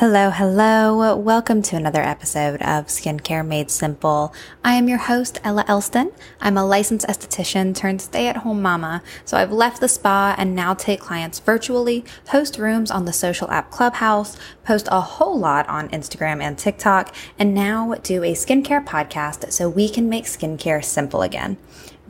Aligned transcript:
Hello, 0.00 0.30
hello. 0.30 1.14
Welcome 1.14 1.60
to 1.60 1.76
another 1.76 2.00
episode 2.00 2.62
of 2.62 2.86
Skincare 2.86 3.46
Made 3.46 3.70
Simple. 3.70 4.32
I 4.64 4.72
am 4.76 4.88
your 4.88 4.96
host, 4.96 5.38
Ella 5.44 5.62
Elston. 5.68 6.12
I'm 6.40 6.56
a 6.56 6.64
licensed 6.64 7.06
esthetician 7.06 7.76
turned 7.76 8.00
stay 8.00 8.26
at 8.26 8.38
home 8.38 8.62
mama. 8.62 9.02
So 9.26 9.36
I've 9.36 9.52
left 9.52 9.78
the 9.82 9.88
spa 9.88 10.34
and 10.38 10.56
now 10.56 10.72
take 10.72 11.00
clients 11.00 11.38
virtually, 11.38 12.02
host 12.28 12.56
rooms 12.56 12.90
on 12.90 13.04
the 13.04 13.12
social 13.12 13.50
app 13.50 13.70
Clubhouse, 13.70 14.38
post 14.64 14.88
a 14.90 15.02
whole 15.02 15.38
lot 15.38 15.68
on 15.68 15.90
Instagram 15.90 16.40
and 16.40 16.56
TikTok, 16.56 17.14
and 17.38 17.52
now 17.52 17.92
do 18.02 18.24
a 18.24 18.32
skincare 18.32 18.82
podcast 18.82 19.52
so 19.52 19.68
we 19.68 19.86
can 19.86 20.08
make 20.08 20.24
skincare 20.24 20.82
simple 20.82 21.20
again. 21.20 21.58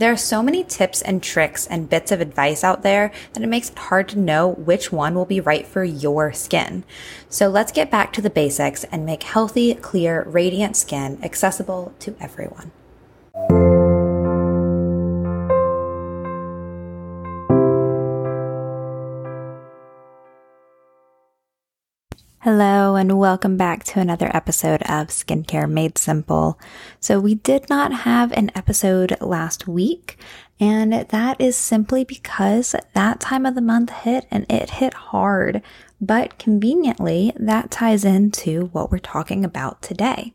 There 0.00 0.10
are 0.10 0.16
so 0.16 0.42
many 0.42 0.64
tips 0.64 1.02
and 1.02 1.22
tricks 1.22 1.66
and 1.66 1.90
bits 1.90 2.10
of 2.10 2.22
advice 2.22 2.64
out 2.64 2.80
there 2.80 3.12
that 3.34 3.42
it 3.42 3.48
makes 3.48 3.68
it 3.68 3.78
hard 3.78 4.08
to 4.08 4.18
know 4.18 4.52
which 4.52 4.90
one 4.90 5.14
will 5.14 5.26
be 5.26 5.40
right 5.40 5.66
for 5.66 5.84
your 5.84 6.32
skin. 6.32 6.84
So 7.28 7.48
let's 7.48 7.70
get 7.70 7.90
back 7.90 8.10
to 8.14 8.22
the 8.22 8.30
basics 8.30 8.84
and 8.84 9.04
make 9.04 9.24
healthy, 9.24 9.74
clear, 9.74 10.22
radiant 10.22 10.78
skin 10.78 11.22
accessible 11.22 11.92
to 11.98 12.16
everyone. 12.18 12.70
Hello 22.42 22.96
and 22.96 23.18
welcome 23.18 23.58
back 23.58 23.84
to 23.84 24.00
another 24.00 24.34
episode 24.34 24.80
of 24.84 25.08
Skincare 25.08 25.70
Made 25.70 25.98
Simple. 25.98 26.58
So 26.98 27.20
we 27.20 27.34
did 27.34 27.68
not 27.68 27.92
have 27.92 28.32
an 28.32 28.50
episode 28.54 29.14
last 29.20 29.68
week 29.68 30.16
and 30.58 30.90
that 30.90 31.38
is 31.38 31.54
simply 31.54 32.02
because 32.02 32.74
that 32.94 33.20
time 33.20 33.44
of 33.44 33.54
the 33.54 33.60
month 33.60 33.90
hit 33.90 34.26
and 34.30 34.46
it 34.50 34.70
hit 34.70 34.94
hard. 34.94 35.60
But 36.00 36.38
conveniently, 36.38 37.34
that 37.36 37.70
ties 37.70 38.06
into 38.06 38.70
what 38.72 38.90
we're 38.90 39.00
talking 39.00 39.44
about 39.44 39.82
today. 39.82 40.32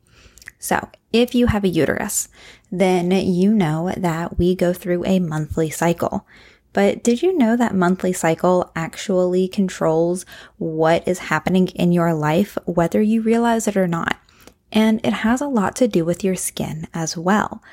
So 0.59 0.87
if 1.11 1.33
you 1.33 1.47
have 1.47 1.63
a 1.63 1.69
uterus, 1.69 2.29
then 2.71 3.09
you 3.09 3.51
know 3.51 3.91
that 3.97 4.37
we 4.37 4.53
go 4.53 4.73
through 4.73 5.05
a 5.05 5.17
monthly 5.17 5.71
cycle. 5.71 6.27
But 6.75 7.03
did 7.03 7.21
you 7.21 7.37
know 7.37 7.55
that 7.55 7.73
monthly 7.73 8.11
cycle 8.11 8.69
actually 8.75 9.47
controls 9.47 10.25
what 10.57 11.07
is 11.07 11.19
happening 11.19 11.69
in 11.69 11.93
your 11.93 12.13
life, 12.13 12.57
whether 12.65 13.01
you 13.01 13.21
realize 13.21 13.65
it 13.65 13.77
or 13.77 13.87
not? 13.87 14.17
And 14.73 14.99
it 15.05 15.13
has 15.13 15.39
a 15.39 15.47
lot 15.47 15.77
to 15.77 15.87
do 15.87 16.03
with 16.03 16.21
your 16.21 16.35
skin 16.35 16.89
as 16.93 17.15
well. 17.15 17.63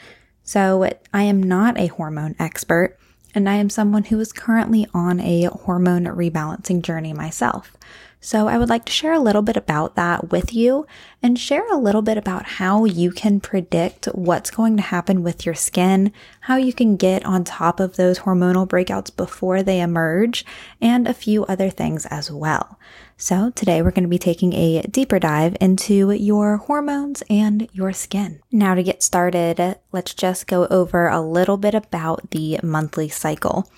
So 0.44 0.88
I 1.12 1.24
am 1.24 1.42
not 1.42 1.80
a 1.80 1.88
hormone 1.88 2.36
expert 2.38 2.96
and 3.34 3.48
I 3.48 3.54
am 3.54 3.70
someone 3.70 4.04
who 4.04 4.20
is 4.20 4.32
currently 4.32 4.86
on 4.94 5.18
a 5.18 5.46
hormone 5.46 6.04
rebalancing 6.04 6.80
journey 6.82 7.12
myself. 7.12 7.76
So 8.24 8.46
I 8.46 8.56
would 8.56 8.68
like 8.68 8.84
to 8.84 8.92
share 8.92 9.12
a 9.12 9.18
little 9.18 9.42
bit 9.42 9.56
about 9.56 9.96
that 9.96 10.30
with 10.30 10.54
you 10.54 10.86
and 11.24 11.36
share 11.36 11.68
a 11.72 11.76
little 11.76 12.02
bit 12.02 12.16
about 12.16 12.44
how 12.44 12.84
you 12.84 13.10
can 13.10 13.40
predict 13.40 14.06
what's 14.06 14.48
going 14.48 14.76
to 14.76 14.82
happen 14.82 15.24
with 15.24 15.44
your 15.44 15.56
skin, 15.56 16.12
how 16.42 16.54
you 16.54 16.72
can 16.72 16.96
get 16.96 17.26
on 17.26 17.42
top 17.42 17.80
of 17.80 17.96
those 17.96 18.20
hormonal 18.20 18.66
breakouts 18.66 19.14
before 19.14 19.64
they 19.64 19.80
emerge, 19.80 20.46
and 20.80 21.08
a 21.08 21.14
few 21.14 21.44
other 21.46 21.68
things 21.68 22.06
as 22.06 22.30
well. 22.30 22.78
So 23.16 23.50
today 23.50 23.82
we're 23.82 23.90
going 23.90 24.04
to 24.04 24.08
be 24.08 24.18
taking 24.18 24.52
a 24.52 24.82
deeper 24.82 25.18
dive 25.18 25.56
into 25.60 26.12
your 26.12 26.58
hormones 26.58 27.24
and 27.28 27.68
your 27.72 27.92
skin. 27.92 28.40
Now 28.52 28.76
to 28.76 28.84
get 28.84 29.02
started, 29.02 29.80
let's 29.90 30.14
just 30.14 30.46
go 30.46 30.66
over 30.66 31.08
a 31.08 31.20
little 31.20 31.56
bit 31.56 31.74
about 31.74 32.30
the 32.30 32.60
monthly 32.62 33.08
cycle. 33.08 33.68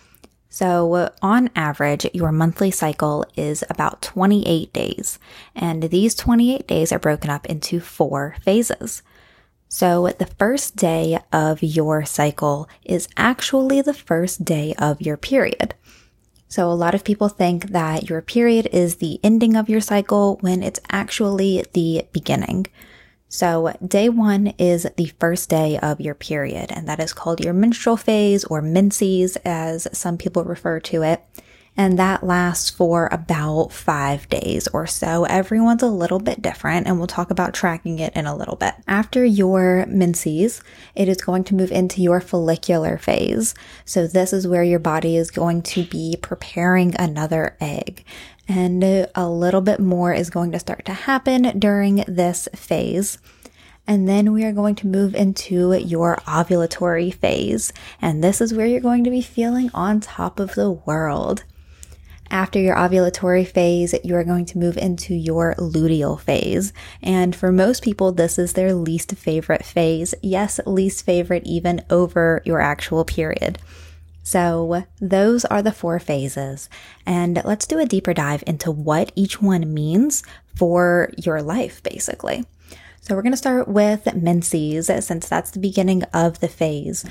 So, 0.54 1.10
on 1.20 1.50
average, 1.56 2.06
your 2.14 2.30
monthly 2.30 2.70
cycle 2.70 3.26
is 3.34 3.64
about 3.68 4.02
28 4.02 4.72
days, 4.72 5.18
and 5.52 5.82
these 5.82 6.14
28 6.14 6.68
days 6.68 6.92
are 6.92 7.00
broken 7.00 7.28
up 7.28 7.44
into 7.46 7.80
four 7.80 8.36
phases. 8.44 9.02
So, 9.68 10.14
the 10.16 10.30
first 10.38 10.76
day 10.76 11.18
of 11.32 11.60
your 11.60 12.04
cycle 12.04 12.68
is 12.84 13.08
actually 13.16 13.82
the 13.82 13.92
first 13.92 14.44
day 14.44 14.76
of 14.78 15.00
your 15.00 15.16
period. 15.16 15.74
So, 16.46 16.70
a 16.70 16.80
lot 16.84 16.94
of 16.94 17.02
people 17.02 17.28
think 17.28 17.70
that 17.70 18.08
your 18.08 18.22
period 18.22 18.68
is 18.70 18.98
the 18.98 19.18
ending 19.24 19.56
of 19.56 19.68
your 19.68 19.80
cycle 19.80 20.38
when 20.40 20.62
it's 20.62 20.78
actually 20.88 21.64
the 21.72 22.06
beginning. 22.12 22.68
So 23.34 23.72
day 23.84 24.08
one 24.08 24.54
is 24.58 24.86
the 24.96 25.12
first 25.18 25.50
day 25.50 25.76
of 25.80 26.00
your 26.00 26.14
period, 26.14 26.70
and 26.70 26.88
that 26.88 27.00
is 27.00 27.12
called 27.12 27.44
your 27.44 27.52
menstrual 27.52 27.96
phase 27.96 28.44
or 28.44 28.62
menses 28.62 29.34
as 29.44 29.88
some 29.90 30.16
people 30.16 30.44
refer 30.44 30.78
to 30.78 31.02
it. 31.02 31.20
And 31.76 31.98
that 31.98 32.22
lasts 32.22 32.70
for 32.70 33.08
about 33.10 33.72
five 33.72 34.28
days 34.28 34.68
or 34.68 34.86
so. 34.86 35.24
Everyone's 35.24 35.82
a 35.82 35.88
little 35.88 36.20
bit 36.20 36.42
different, 36.42 36.86
and 36.86 36.98
we'll 36.98 37.08
talk 37.08 37.32
about 37.32 37.54
tracking 37.54 37.98
it 37.98 38.14
in 38.14 38.26
a 38.26 38.36
little 38.36 38.54
bit. 38.54 38.74
After 38.86 39.24
your 39.24 39.84
menses, 39.86 40.62
it 40.94 41.08
is 41.08 41.16
going 41.16 41.42
to 41.42 41.56
move 41.56 41.72
into 41.72 42.00
your 42.00 42.20
follicular 42.20 42.98
phase. 42.98 43.56
So 43.84 44.06
this 44.06 44.32
is 44.32 44.46
where 44.46 44.62
your 44.62 44.78
body 44.78 45.16
is 45.16 45.32
going 45.32 45.62
to 45.62 45.82
be 45.82 46.16
preparing 46.22 46.94
another 47.00 47.56
egg 47.60 48.04
and 48.48 48.84
a 49.14 49.28
little 49.28 49.60
bit 49.60 49.80
more 49.80 50.12
is 50.12 50.30
going 50.30 50.52
to 50.52 50.58
start 50.58 50.84
to 50.86 50.92
happen 50.92 51.58
during 51.58 52.04
this 52.06 52.48
phase. 52.54 53.18
And 53.86 54.08
then 54.08 54.32
we 54.32 54.44
are 54.44 54.52
going 54.52 54.76
to 54.76 54.86
move 54.86 55.14
into 55.14 55.74
your 55.74 56.16
ovulatory 56.26 57.12
phase. 57.12 57.72
And 58.00 58.24
this 58.24 58.40
is 58.40 58.54
where 58.54 58.66
you're 58.66 58.80
going 58.80 59.04
to 59.04 59.10
be 59.10 59.20
feeling 59.20 59.70
on 59.74 60.00
top 60.00 60.40
of 60.40 60.54
the 60.54 60.70
world. 60.70 61.44
After 62.30 62.58
your 62.58 62.76
ovulatory 62.76 63.46
phase, 63.46 63.94
you 64.02 64.16
are 64.16 64.24
going 64.24 64.46
to 64.46 64.58
move 64.58 64.78
into 64.78 65.14
your 65.14 65.54
luteal 65.58 66.18
phase. 66.18 66.72
And 67.02 67.36
for 67.36 67.52
most 67.52 67.82
people, 67.82 68.12
this 68.12 68.38
is 68.38 68.54
their 68.54 68.72
least 68.72 69.12
favorite 69.12 69.64
phase. 69.64 70.14
Yes, 70.22 70.58
least 70.64 71.04
favorite 71.04 71.44
even 71.44 71.82
over 71.90 72.40
your 72.46 72.60
actual 72.60 73.04
period. 73.04 73.58
So 74.24 74.84
those 75.00 75.44
are 75.44 75.62
the 75.62 75.70
four 75.70 76.00
phases. 76.00 76.68
And 77.06 77.40
let's 77.44 77.66
do 77.66 77.78
a 77.78 77.86
deeper 77.86 78.14
dive 78.14 78.42
into 78.46 78.72
what 78.72 79.12
each 79.14 79.40
one 79.40 79.72
means 79.72 80.24
for 80.56 81.10
your 81.16 81.42
life, 81.42 81.82
basically. 81.82 82.44
So 83.00 83.14
we're 83.14 83.22
going 83.22 83.32
to 83.32 83.36
start 83.36 83.68
with 83.68 84.14
menses 84.14 84.86
since 84.86 85.28
that's 85.28 85.50
the 85.50 85.58
beginning 85.60 86.04
of 86.04 86.40
the 86.40 86.48
phase. 86.48 87.04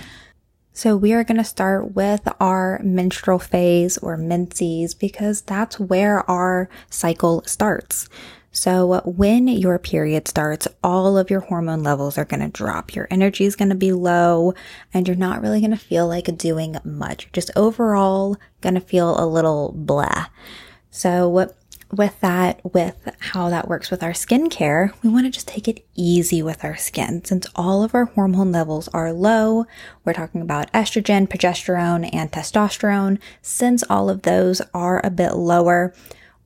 So 0.73 0.97
we 0.97 1.13
are 1.13 1.23
going 1.23 1.37
to 1.37 1.43
start 1.43 1.93
with 1.93 2.27
our 2.39 2.81
menstrual 2.83 3.37
phase 3.37 3.99
or 3.99 4.17
menses 4.17 4.95
because 4.95 5.41
that's 5.41 5.79
where 5.79 6.27
our 6.29 6.67
cycle 6.89 7.43
starts. 7.45 8.09
So 8.55 9.01
when 9.03 9.47
your 9.47 9.79
period 9.79 10.27
starts, 10.27 10.67
all 10.83 11.17
of 11.17 11.31
your 11.31 11.39
hormone 11.39 11.81
levels 11.81 12.19
are 12.19 12.25
going 12.25 12.39
to 12.39 12.49
drop. 12.49 12.95
Your 12.95 13.07
energy 13.09 13.45
is 13.45 13.55
going 13.55 13.69
to 13.69 13.75
be 13.75 13.91
low 13.91 14.53
and 14.93 15.07
you're 15.07 15.17
not 15.17 15.41
really 15.41 15.59
going 15.59 15.71
to 15.71 15.77
feel 15.77 16.07
like 16.07 16.37
doing 16.37 16.77
much. 16.83 17.23
You're 17.23 17.31
just 17.33 17.49
overall 17.55 18.37
going 18.61 18.75
to 18.75 18.79
feel 18.79 19.19
a 19.19 19.25
little 19.25 19.73
blah. 19.75 20.27
So 20.91 21.49
with 21.91 22.19
that, 22.21 22.61
with 22.73 23.09
how 23.19 23.49
that 23.49 23.67
works 23.67 23.89
with 23.89 24.03
our 24.03 24.11
skincare, 24.11 24.93
we 25.01 25.09
want 25.09 25.25
to 25.25 25.31
just 25.31 25.47
take 25.47 25.67
it 25.67 25.83
easy 25.95 26.43
with 26.43 26.63
our 26.63 26.77
skin. 26.77 27.25
Since 27.25 27.47
all 27.55 27.83
of 27.83 27.95
our 27.95 28.05
hormone 28.05 28.51
levels 28.51 28.87
are 28.89 29.11
low, 29.11 29.65
we're 30.05 30.13
talking 30.13 30.41
about 30.41 30.71
estrogen, 30.73 31.27
progesterone, 31.27 32.07
and 32.13 32.31
testosterone. 32.31 33.17
Since 33.41 33.83
all 33.89 34.11
of 34.11 34.21
those 34.21 34.61
are 34.75 35.01
a 35.03 35.09
bit 35.09 35.33
lower, 35.33 35.93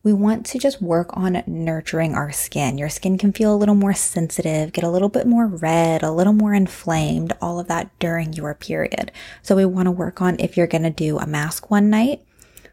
we 0.08 0.14
want 0.14 0.46
to 0.46 0.58
just 0.58 0.82
work 0.82 1.10
on 1.18 1.44
nurturing 1.46 2.16
our 2.16 2.32
skin. 2.32 2.78
Your 2.78 2.88
skin 2.88 3.18
can 3.18 3.34
feel 3.34 3.54
a 3.54 3.58
little 3.58 3.76
more 3.76 3.94
sensitive, 3.94 4.72
get 4.72 4.86
a 4.86 4.90
little 4.90 5.10
bit 5.10 5.28
more 5.28 5.48
red, 5.48 6.02
a 6.02 6.14
little 6.14 6.32
more 6.32 6.54
inflamed, 6.54 7.34
all 7.42 7.60
of 7.60 7.68
that 7.68 7.90
during 8.00 8.32
your 8.32 8.54
period. 8.54 9.12
So 9.42 9.54
we 9.54 9.66
want 9.66 9.88
to 9.88 9.92
work 9.92 10.22
on 10.22 10.40
if 10.40 10.56
you're 10.56 10.66
going 10.66 10.84
to 10.84 10.90
do 10.90 11.20
a 11.20 11.28
mask 11.28 11.70
one 11.70 11.90
night, 11.90 12.22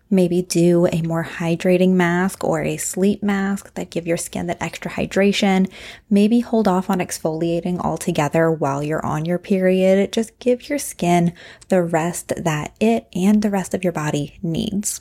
maybe 0.08 0.42
do 0.42 0.86
a 0.92 1.02
more 1.02 1.24
hydrating 1.24 1.94
mask 1.94 2.44
or 2.44 2.62
a 2.62 2.76
sleep 2.76 3.20
mask 3.20 3.74
that 3.74 3.90
give 3.90 4.06
your 4.06 4.16
skin 4.16 4.46
that 4.46 4.62
extra 4.62 4.92
hydration. 4.92 5.68
Maybe 6.08 6.38
hold 6.38 6.68
off 6.68 6.88
on 6.88 7.00
exfoliating 7.00 7.80
altogether 7.80 8.48
while 8.48 8.80
you're 8.80 9.04
on 9.04 9.24
your 9.24 9.40
period. 9.40 10.12
Just 10.12 10.38
give 10.38 10.68
your 10.68 10.78
skin 10.78 11.32
the 11.68 11.82
rest 11.82 12.32
that 12.36 12.76
it 12.78 13.08
and 13.12 13.42
the 13.42 13.50
rest 13.50 13.74
of 13.74 13.82
your 13.82 13.92
body 13.92 14.38
needs. 14.40 15.00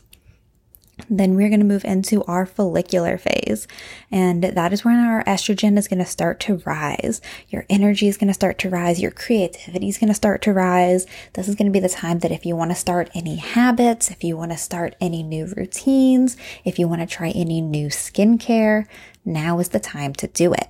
Then 1.10 1.36
we're 1.36 1.50
going 1.50 1.60
to 1.60 1.66
move 1.66 1.86
into 1.86 2.24
our 2.25 2.45
follicular 2.45 3.18
phase. 3.18 3.68
And 4.12 4.44
that 4.44 4.72
is 4.74 4.86
when 4.86 5.00
our 5.00 5.24
estrogen 5.24 5.78
is 5.78 5.88
going 5.88 6.00
to 6.00 6.06
start 6.06 6.40
to 6.42 6.62
rise. 6.66 7.19
Your 7.50 7.66
energy 7.69 8.07
is 8.07 8.18
going 8.18 8.28
to 8.28 8.34
start 8.34 8.60
to 8.60 8.69
rise. 8.69 9.01
Your 9.01 9.12
creativity 9.12 9.90
is 9.90 9.98
going 9.98 10.10
to 10.10 10.13
start 10.13 10.42
to 10.44 10.54
rise. 10.54 11.07
This 11.34 11.48
is 11.48 11.56
going 11.56 11.66
to 11.66 11.72
be 11.72 11.80
the 11.80 11.90
time 11.90 12.19
that 12.19 12.31
if 12.31 12.45
you 12.45 12.56
want 12.56 12.72
to 12.72 12.75
start 12.75 13.10
any 13.16 13.38
habits, 13.38 14.12
if 14.12 14.24
you 14.24 14.38
want 14.38 14.51
to 14.51 14.57
start 14.57 14.95
any 15.01 15.24
new 15.24 15.48
routines, 15.57 16.38
if 16.63 16.78
you 16.78 16.88
want 16.88 17.01
to 17.01 17.07
try 17.07 17.31
any 17.31 17.60
new 17.60 17.88
skincare, 17.88 18.86
now 19.25 19.60
is 19.60 19.69
the 19.69 19.80
time 19.80 20.13
to 20.13 20.28
do 20.28 20.54
it. 20.54 20.68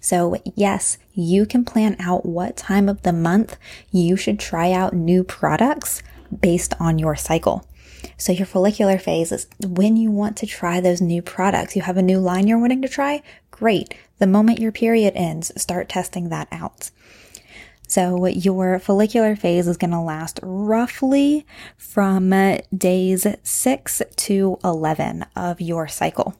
So 0.00 0.40
yes, 0.54 0.98
you 1.14 1.46
can 1.46 1.64
plan 1.64 1.96
out 1.98 2.24
what 2.24 2.56
time 2.56 2.88
of 2.88 3.02
the 3.02 3.12
month 3.12 3.56
you 3.90 4.16
should 4.16 4.38
try 4.38 4.70
out 4.70 4.92
new 4.92 5.24
products 5.24 6.02
based 6.40 6.74
on 6.78 6.98
your 6.98 7.16
cycle. 7.16 7.66
So 8.16 8.32
your 8.32 8.46
follicular 8.46 8.98
phase 8.98 9.32
is 9.32 9.46
when 9.66 9.96
you 9.96 10.10
want 10.10 10.36
to 10.38 10.46
try 10.46 10.80
those 10.80 11.00
new 11.00 11.22
products. 11.22 11.76
You 11.76 11.82
have 11.82 11.96
a 11.96 12.02
new 12.02 12.18
line 12.18 12.46
you're 12.46 12.58
wanting 12.58 12.82
to 12.82 12.88
try? 12.88 13.22
Great. 13.50 13.94
The 14.18 14.26
moment 14.26 14.60
your 14.60 14.72
period 14.72 15.14
ends, 15.16 15.50
start 15.60 15.88
testing 15.88 16.28
that 16.28 16.48
out. 16.52 16.90
So 17.86 18.26
your 18.26 18.78
follicular 18.78 19.36
phase 19.36 19.68
is 19.68 19.76
going 19.76 19.90
to 19.90 20.00
last 20.00 20.40
roughly 20.42 21.46
from 21.76 22.32
uh, 22.32 22.58
days 22.76 23.26
6 23.42 24.02
to 24.16 24.58
11 24.64 25.26
of 25.36 25.60
your 25.60 25.86
cycle. 25.86 26.34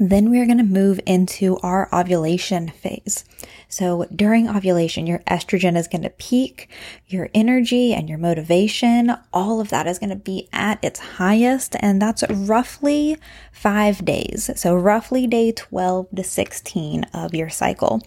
Then 0.00 0.30
we 0.30 0.38
are 0.40 0.46
going 0.46 0.58
to 0.58 0.64
move 0.64 1.00
into 1.06 1.58
our 1.58 1.88
ovulation 1.92 2.68
phase. 2.68 3.24
So 3.68 4.06
during 4.14 4.48
ovulation, 4.48 5.06
your 5.06 5.18
estrogen 5.20 5.76
is 5.76 5.88
going 5.88 6.02
to 6.02 6.10
peak, 6.10 6.70
your 7.08 7.28
energy 7.34 7.92
and 7.92 8.08
your 8.08 8.18
motivation, 8.18 9.12
all 9.32 9.60
of 9.60 9.70
that 9.70 9.86
is 9.86 9.98
going 9.98 10.10
to 10.10 10.16
be 10.16 10.48
at 10.52 10.82
its 10.82 11.00
highest. 11.00 11.74
And 11.80 12.00
that's 12.00 12.22
roughly 12.30 13.16
five 13.52 14.04
days. 14.04 14.50
So 14.56 14.76
roughly 14.76 15.26
day 15.26 15.52
12 15.52 16.08
to 16.14 16.24
16 16.24 17.04
of 17.12 17.34
your 17.34 17.50
cycle. 17.50 18.00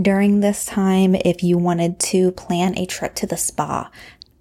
During 0.00 0.40
this 0.40 0.64
time, 0.64 1.14
if 1.14 1.42
you 1.42 1.56
wanted 1.56 1.98
to 2.00 2.32
plan 2.32 2.76
a 2.78 2.86
trip 2.86 3.14
to 3.16 3.26
the 3.26 3.36
spa, 3.36 3.90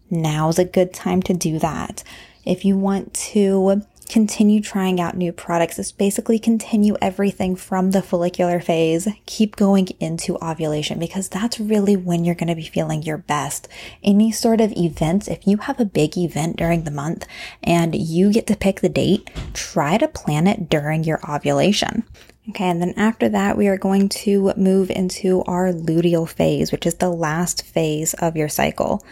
now's 0.09 0.59
a 0.59 0.65
good 0.65 0.93
time 0.93 1.21
to 1.23 1.33
do 1.33 1.59
that. 1.59 2.03
If 2.45 2.63
you 2.63 2.77
want 2.77 3.13
to 3.13 3.81
continue 4.09 4.61
trying 4.61 4.99
out 4.99 5.15
new 5.15 5.31
products. 5.31 5.77
It's 5.77 5.91
basically 5.91 6.39
continue 6.39 6.95
everything 7.01 7.55
from 7.55 7.91
the 7.91 8.01
follicular 8.01 8.59
phase, 8.59 9.07
keep 9.25 9.55
going 9.55 9.89
into 9.99 10.37
ovulation 10.43 10.99
because 10.99 11.29
that's 11.29 11.59
really 11.59 11.95
when 11.95 12.25
you're 12.25 12.35
going 12.35 12.47
to 12.47 12.55
be 12.55 12.63
feeling 12.63 13.03
your 13.03 13.17
best. 13.17 13.67
Any 14.03 14.31
sort 14.31 14.61
of 14.61 14.71
events, 14.75 15.27
if 15.27 15.45
you 15.45 15.57
have 15.57 15.79
a 15.79 15.85
big 15.85 16.17
event 16.17 16.57
during 16.57 16.83
the 16.83 16.91
month 16.91 17.27
and 17.63 17.95
you 17.95 18.31
get 18.31 18.47
to 18.47 18.55
pick 18.55 18.81
the 18.81 18.89
date, 18.89 19.29
try 19.53 19.97
to 19.97 20.07
plan 20.07 20.47
it 20.47 20.69
during 20.69 21.03
your 21.03 21.19
ovulation. 21.29 22.03
Okay, 22.49 22.65
and 22.65 22.81
then 22.81 22.93
after 22.95 23.27
that, 23.29 23.57
we 23.57 23.67
are 23.67 23.77
going 23.77 24.07
to 24.07 24.53
move 24.55 24.89
into 24.89 25.43
our 25.43 25.73
luteal 25.73 26.27
phase, 26.29 26.71
which 26.71 26.85
is 26.85 26.95
the 26.95 27.09
last 27.09 27.63
phase 27.65 28.13
of 28.15 28.37
your 28.37 28.47
cycle. 28.47 29.03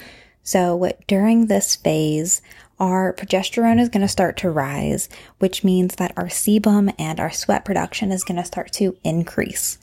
So 0.42 0.92
during 1.08 1.48
this 1.48 1.76
phase, 1.76 2.42
our 2.80 3.14
progesterone 3.14 3.80
is 3.80 3.90
going 3.90 4.02
to 4.02 4.08
start 4.08 4.38
to 4.38 4.50
rise, 4.50 5.10
which 5.40 5.64
means 5.64 5.96
that 5.96 6.14
our 6.18 6.26
sebum 6.26 6.94
and 7.00 7.20
our 7.20 7.32
sweat 7.32 7.66
production 7.66 8.12
is 8.12 8.24
going 8.24 8.38
to 8.38 8.46
start 8.46 8.72
to 8.74 8.98
increase. 9.04 9.78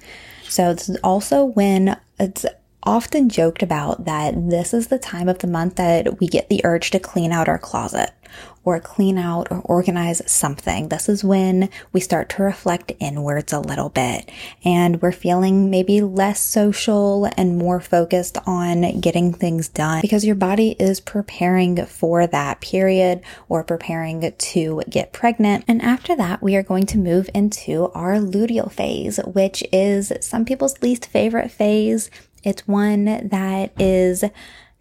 So 0.49 0.75
this 0.75 0.89
is 0.89 0.99
also 1.03 1.45
when 1.45 1.99
it's 2.19 2.45
often 2.83 3.29
joked 3.29 3.63
about 3.63 4.05
that 4.05 4.35
this 4.51 4.75
is 4.75 4.89
the 4.89 4.99
time 4.99 5.29
of 5.29 5.39
the 5.39 5.47
month 5.47 5.77
that 5.77 6.19
we 6.21 6.27
get 6.27 6.49
the 6.49 6.61
urge 6.65 6.91
to 6.91 6.99
clean 6.99 7.33
out 7.33 7.49
our 7.49 7.59
closet 7.59 8.11
or 8.65 8.79
clean 8.81 9.19
out 9.19 9.49
or 9.51 9.61
organize 9.61 10.23
something. 10.31 10.89
This 10.89 11.09
is 11.09 11.25
when 11.25 11.69
we 11.93 12.01
start 12.01 12.29
to 12.31 12.43
reflect 12.43 12.93
inwards 13.01 13.53
a 13.53 13.61
little 13.61 13.89
bit 13.89 14.31
and 14.65 15.01
we're 15.03 15.13
feeling 15.13 15.71
maybe 15.71 16.01
less 16.01 16.41
social 16.41 17.29
and 17.37 17.59
more 17.59 17.81
focused 17.81 18.39
on 18.47 19.01
getting 19.01 19.33
things 19.33 19.69
done 19.69 20.01
because 20.01 20.25
your 20.25 20.37
body 20.37 20.77
is 20.79 21.01
preparing 21.01 21.85
for 21.87 22.27
that 22.27 22.61
period 22.61 23.21
or 23.49 23.65
preparing 23.65 24.33
to 24.39 24.83
get 24.89 25.13
pregnant. 25.13 25.65
And 25.67 25.83
after 25.83 26.15
that, 26.17 26.43
we 26.43 26.57
are 26.57 26.63
going 26.63 26.87
to 26.87 26.99
move 26.99 27.29
into 27.35 27.91
our 27.95 28.15
luteal 28.15 28.71
phase, 28.71 29.19
which 29.27 29.65
is 29.73 30.13
some 30.21 30.45
people's 30.45 30.81
least 30.83 31.07
favorite 31.07 31.51
phase. 31.51 32.11
It's 32.45 32.67
one 32.67 33.05
that 33.29 33.73
is 33.79 34.25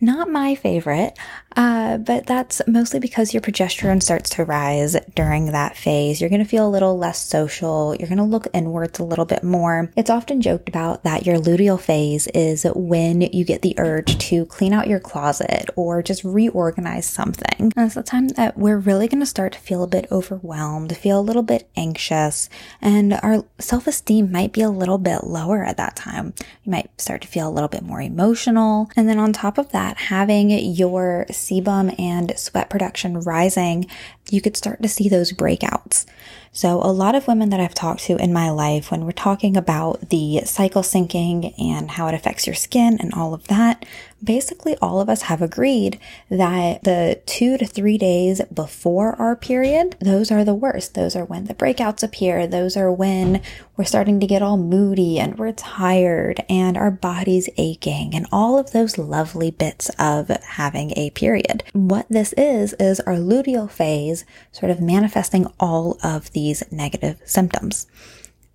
not 0.02 0.28
my 0.28 0.56
favorite, 0.56 1.18
uh, 1.56 1.98
but 1.98 2.26
that's 2.26 2.62
mostly 2.68 3.00
because 3.00 3.34
your 3.34 3.42
progesterone 3.42 4.02
starts 4.02 4.30
to 4.32 4.46
rise 4.46 4.96
during 5.16 5.48
that 5.48 5.76
phase. 5.76 6.22
You're 6.22 6.30
going 6.30 6.44
to 6.44 6.50
feel 6.50 6.68
a 6.68 6.70
little 6.70 6.98
less 6.98 7.20
social. 7.20 7.96
You're 7.96 8.08
going 8.08 8.18
to 8.18 8.24
look 8.24 8.48
inwards 8.54 9.00
a 9.00 9.04
little 9.04 9.26
bit 9.26 9.44
more. 9.44 9.92
It's 9.96 10.10
often 10.10 10.42
joked 10.42 10.70
about 10.70 11.04
that 11.04 11.26
your 11.26 11.38
luteal 11.38 11.80
phase 11.80 12.28
is 12.28 12.66
when 12.76 13.22
you 13.22 13.44
get 13.44 13.62
the 13.62 13.76
urge 13.78 14.18
to 14.30 14.46
clean 14.46 14.74
out 14.74 14.88
your 14.88 15.00
closet 15.00 15.70
or 15.76 16.02
just 16.02 16.24
reorganize 16.24 17.06
something. 17.06 17.72
And 17.76 17.86
it's 17.86 17.96
the 17.96 18.04
time 18.04 18.30
that 18.30 18.58
we're 18.58 18.78
really 18.78 19.08
going 19.08 19.20
to 19.20 19.26
start 19.26 19.54
to 19.54 19.60
feel 19.60 19.84
a 19.84 19.88
bit 19.88 20.08
overwhelmed, 20.12 20.96
feel 20.96 21.20
a 21.20 21.22
little 21.22 21.44
bit 21.44 21.70
anxious, 21.76 22.50
and 22.82 23.14
our 23.22 23.44
self 23.60 23.88
esteem 23.88 24.32
might 24.32 24.54
be 24.54 24.62
a 24.62 24.70
little 24.70 24.98
bit 24.98 25.24
lower 25.24 25.64
at 25.64 25.78
that 25.78 25.96
time. 25.96 26.34
You 26.64 26.72
might 26.72 26.90
start 27.00 27.22
to 27.22 27.28
feel 27.28 27.50
a 27.50 27.52
little 27.52 27.70
bit 27.70 27.84
more 27.84 28.02
emotional. 28.02 28.90
And 28.96 29.10
then 29.10 29.20
on 29.20 29.34
top 29.34 29.58
of 29.58 29.72
that, 29.72 29.98
having 29.98 30.50
your 30.52 31.26
sebum 31.42 32.00
and 32.00 32.38
sweat 32.38 32.70
production 32.70 33.22
rising, 33.22 33.88
you 34.32 34.42
could 34.42 34.58
start 34.58 34.82
to 34.82 34.88
see 34.88 35.10
those 35.10 35.34
breakouts. 35.34 36.06
So 36.54 36.82
a 36.84 36.92
lot 36.92 37.16
of 37.16 37.28
women 37.28 37.50
that 37.52 37.62
I've 37.62 37.74
talked 37.74 38.02
to 38.02 38.18
in 38.18 38.34
my 38.34 38.50
life, 38.50 38.92
when 38.92 39.06
we're 39.06 39.14
talking 39.14 39.56
about 39.56 40.10
the 40.10 40.42
cycle 40.44 40.82
syncing 40.82 41.54
and 41.58 41.92
how 41.92 42.08
it 42.08 42.14
affects 42.14 42.46
your 42.46 42.56
skin 42.56 42.98
and 43.00 43.14
all 43.14 43.34
of 43.34 43.48
that, 43.48 43.86
basically 44.22 44.76
all 44.82 45.00
of 45.00 45.08
us 45.08 45.24
have 45.24 45.42
agreed 45.42 45.98
that 46.30 46.84
the 46.84 47.22
two 47.26 47.58
to 47.58 47.66
three 47.66 47.98
days 47.98 48.42
before 48.54 49.16
our 49.16 49.36
period, 49.36 49.96
those 50.02 50.30
are 50.30 50.44
the 50.44 50.54
worst. 50.54 50.94
Those 50.94 51.16
are 51.16 51.24
when 51.24 51.46
the 51.46 51.54
breakouts 51.54 52.04
appear. 52.04 52.46
Those 52.46 52.76
are 52.76 52.92
when 52.92 53.42
we're 53.78 53.86
starting 53.86 54.20
to 54.20 54.28
get 54.28 54.42
all 54.42 54.58
moody 54.58 55.20
and 55.20 55.38
we're 55.38 55.54
tired 55.54 56.44
and 56.50 56.78
our 56.78 56.92
body's 56.92 57.50
aching 57.58 58.14
and 58.14 58.28
all 58.30 58.60
of 58.60 58.72
those 58.72 58.98
lovely 58.98 59.52
bits 59.52 59.90
of 59.98 60.28
having 60.28 60.92
a 60.98 61.12
period. 61.12 61.64
What 61.72 62.08
this 62.10 62.34
is, 62.34 62.74
is 62.74 63.00
our 63.00 63.16
luteal 63.16 63.72
phase 63.72 64.21
sort 64.52 64.72
of 64.72 64.82
manifesting 64.82 65.48
all 65.60 65.98
of 66.04 66.32
these 66.32 66.64
negative 66.72 67.22
symptoms. 67.26 67.88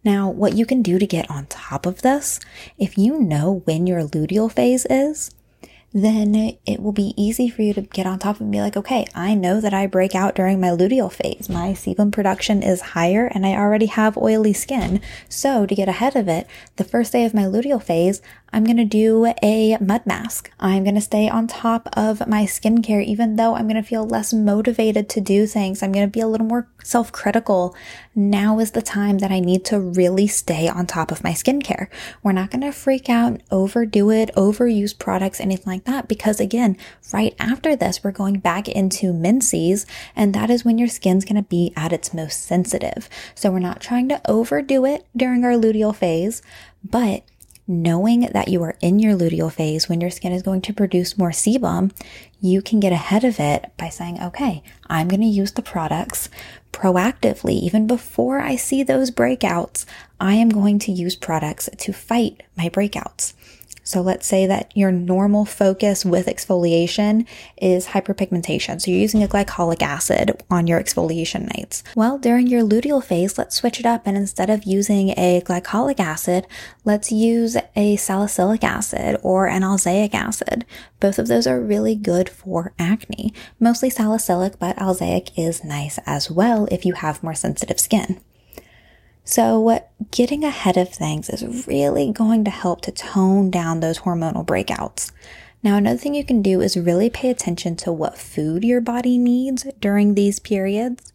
Now, 0.05 0.31
what 0.31 0.55
you 0.55 0.67
can 0.67 0.83
do 0.83 0.99
to 0.99 1.07
get 1.07 1.31
on 1.31 1.47
top 1.47 1.85
of 1.85 2.03
this, 2.03 2.39
if 2.79 2.97
you 2.97 3.19
know 3.19 3.63
when 3.65 3.87
your 3.87 4.03
luteal 4.03 4.51
phase 4.51 4.87
is, 4.89 5.35
then 6.05 6.59
it 6.67 6.81
will 6.81 6.93
be 6.93 7.15
easy 7.17 7.49
for 7.49 7.63
you 7.63 7.73
to 7.73 7.81
get 7.81 8.07
on 8.07 8.19
top 8.19 8.39
and 8.39 8.53
be 8.53 8.61
like, 8.61 8.77
okay, 8.77 9.07
I 9.15 9.33
know 9.35 9.63
that 9.63 9.73
I 9.73 9.87
break 9.87 10.15
out 10.15 10.35
during 10.35 10.61
my 10.61 10.69
luteal 10.69 11.11
phase. 11.11 11.49
My 11.49 11.71
sebum 11.71 12.13
production 12.13 12.63
is 12.63 12.93
higher 12.93 13.27
and 13.27 13.47
I 13.47 13.55
already 13.55 13.87
have 13.87 14.19
oily 14.19 14.53
skin. 14.53 15.01
So 15.31 15.65
to 15.65 15.75
get 15.75 15.89
ahead 15.89 16.15
of 16.15 16.29
it, 16.29 16.47
the 16.77 16.85
first 16.85 17.13
day 17.13 17.25
of 17.25 17.33
my 17.33 17.45
luteal 17.45 17.83
phase, 17.83 18.21
I'm 18.53 18.65
going 18.65 18.77
to 18.77 18.85
do 18.85 19.33
a 19.43 19.77
mud 19.81 20.07
mask. 20.07 20.51
I'm 20.61 20.85
going 20.85 20.95
to 20.95 21.01
stay 21.01 21.29
on 21.29 21.47
top 21.47 21.89
of 21.95 22.27
my 22.27 22.45
skincare, 22.45 23.05
even 23.05 23.37
though 23.37 23.55
I'm 23.55 23.67
going 23.67 23.83
to 23.83 23.87
feel 23.87 24.07
less 24.07 24.33
motivated 24.33 25.09
to 25.11 25.21
do 25.21 25.47
things. 25.47 25.83
I'm 25.83 25.93
going 25.93 26.07
to 26.07 26.13
be 26.13 26.21
a 26.21 26.29
little 26.29 26.47
more 26.47 26.69
self 26.83 27.11
critical. 27.11 27.75
Now 28.15 28.59
is 28.61 28.71
the 28.71 28.83
time 28.83 29.19
that 29.19 29.33
I 29.33 29.41
need 29.41 29.65
to 29.67 29.81
really 29.81 30.27
stay 30.27 30.69
on 30.69 30.87
top 30.87 31.11
of 31.11 31.25
my 31.25 31.33
skincare. 31.33 31.89
We're 32.23 32.33
not 32.33 32.51
going 32.51 32.63
to 32.63 32.73
freak 32.73 33.11
out 33.11 33.33
and 33.33 33.43
overdo 33.51 34.11
it, 34.11 34.31
overuse 34.37 34.97
products, 34.97 35.41
anything 35.41 35.73
like 35.73 35.85
that, 35.87 36.07
because 36.09 36.39
again, 36.39 36.77
right 37.13 37.35
after 37.39 37.75
this, 37.75 38.05
we're 38.05 38.13
going 38.13 38.39
back 38.39 38.69
into 38.69 39.13
menses, 39.13 39.87
and 40.15 40.35
that 40.35 40.51
is 40.51 40.65
when 40.65 40.79
your 40.79 40.89
skin's 40.89 41.25
going 41.25 41.37
to 41.37 41.43
be 41.43 41.73
at 41.77 41.93
its 41.93 42.13
most 42.13 42.45
sensitive. 42.45 43.09
So 43.35 43.51
we're 43.51 43.59
not 43.59 43.81
trying 43.81 44.09
to 44.11 44.21
overdo 44.31 44.85
it 44.85 45.07
during 45.17 45.45
our 45.45 45.53
luteal 45.53 45.95
phase, 45.95 46.43
but 46.85 47.23
knowing 47.69 48.21
that 48.33 48.49
you 48.49 48.63
are 48.63 48.77
in 48.81 48.99
your 48.99 49.17
luteal 49.17 49.53
phase 49.53 49.89
when 49.89 50.01
your 50.01 50.11
skin 50.11 50.33
is 50.33 50.43
going 50.43 50.61
to 50.63 50.73
produce 50.73 51.19
more 51.19 51.31
sebum, 51.31 51.91
you 52.41 52.63
can 52.63 52.79
get 52.79 52.93
ahead 52.93 53.25
of 53.25 53.41
it 53.41 53.73
by 53.77 53.89
saying, 53.89 54.23
okay, 54.23 54.63
I'm 54.87 55.09
going 55.09 55.21
to 55.21 55.27
use 55.27 55.53
the 55.53 55.63
products 55.63 56.29
proactively. 56.73 57.55
Even 57.63 57.87
before 57.87 58.39
I 58.39 58.55
see 58.55 58.83
those 58.83 59.11
breakouts, 59.11 59.85
I 60.21 60.35
am 60.35 60.51
going 60.51 60.79
to 60.81 60.93
use 60.93 61.17
products 61.17 61.69
to 61.77 61.93
fight 61.93 62.43
my 62.57 62.69
breakouts. 62.69 63.33
So 63.87 64.01
let's 64.01 64.27
say 64.27 64.47
that 64.47 64.77
your 64.77 64.91
normal 64.91 65.45
focus 65.45 66.05
with 66.05 66.27
exfoliation 66.27 67.25
is 67.57 67.87
hyperpigmentation. 67.87 68.83
So 68.83 68.91
you're 68.91 69.01
using 69.01 69.23
a 69.23 69.29
glycolic 69.29 69.81
acid 69.81 70.43
on 70.51 70.67
your 70.67 70.83
exfoliation 70.83 71.43
nights. 71.57 71.85
Well, 71.95 72.19
during 72.19 72.49
your 72.49 72.63
luteal 72.63 73.03
phase, 73.03 73.39
let's 73.39 73.55
switch 73.55 73.79
it 73.79 73.87
up. 73.87 74.03
And 74.05 74.17
instead 74.17 74.51
of 74.51 74.65
using 74.65 75.11
a 75.11 75.41
glycolic 75.47 76.01
acid, 76.01 76.49
let's 76.85 77.13
use 77.13 77.57
a 77.77 77.95
salicylic 77.95 78.65
acid 78.65 79.19
or 79.23 79.47
an 79.47 79.63
azelaic 79.63 80.15
acid. 80.15 80.65
Both 80.99 81.21
of 81.21 81.29
those 81.29 81.47
are 81.47 81.61
really 81.61 81.95
good 81.95 82.29
for 82.29 82.73
acne. 82.81 83.33
Mostly 83.61 83.89
salicylic, 83.89 84.59
but 84.59 84.77
azelaic 84.79 85.31
is 85.37 85.63
nice 85.63 86.01
as 86.07 86.29
well 86.29 86.67
if 86.73 86.85
you 86.85 86.95
have 86.95 87.23
more 87.23 87.35
sensitive 87.35 87.79
skin. 87.79 88.21
So 89.29 89.81
getting 90.13 90.45
ahead 90.45 90.77
of 90.77 90.89
things 90.89 91.29
is 91.29 91.67
really 91.67 92.13
going 92.13 92.45
to 92.45 92.51
help 92.51 92.81
to 92.83 92.93
tone 92.93 93.51
down 93.51 93.81
those 93.81 93.99
hormonal 93.99 94.47
breakouts. 94.47 95.11
Now, 95.65 95.77
another 95.77 95.99
thing 95.99 96.15
you 96.15 96.25
can 96.25 96.43
do 96.43 96.61
is 96.61 96.77
really 96.77 97.11
pay 97.11 97.29
attention 97.29 97.75
to 97.77 97.91
what 97.91 98.17
food 98.17 98.63
your 98.63 98.81
body 98.81 99.19
needs 99.19 99.67
during 99.81 100.15
these 100.15 100.39
periods. 100.39 101.13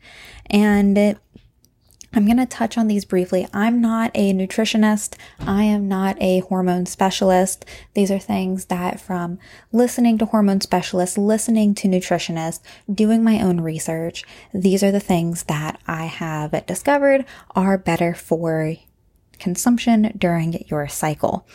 And 0.50 1.18
I'm 2.14 2.26
going 2.26 2.38
to 2.38 2.46
touch 2.46 2.78
on 2.78 2.88
these 2.88 3.06
briefly. 3.06 3.48
I'm 3.54 3.80
not 3.80 4.12
a 4.14 4.34
nutritionist. 4.34 5.16
I 5.40 5.64
am 5.64 5.88
not 5.88 6.22
a 6.22 6.42
hormone 6.42 6.86
specialist. 6.86 7.64
These 7.94 8.12
are 8.12 8.20
things 8.20 8.66
that 8.66 9.00
from 9.00 9.40
listening 9.72 10.18
to 10.18 10.26
hormone 10.26 10.60
specialists, 10.60 11.18
listening 11.18 11.74
to 11.76 11.88
nutritionists, 11.88 12.60
doing 12.94 13.24
my 13.24 13.42
own 13.42 13.62
research, 13.62 14.26
these 14.54 14.84
are 14.84 14.92
the 14.92 15.00
things 15.00 15.44
that 15.44 15.80
I 15.88 16.06
have 16.06 16.66
discovered 16.66 17.24
are 17.56 17.78
better 17.78 18.14
for 18.14 18.76
consumption 19.40 20.14
during 20.18 20.66
your 20.68 20.90
cycle. 20.90 21.48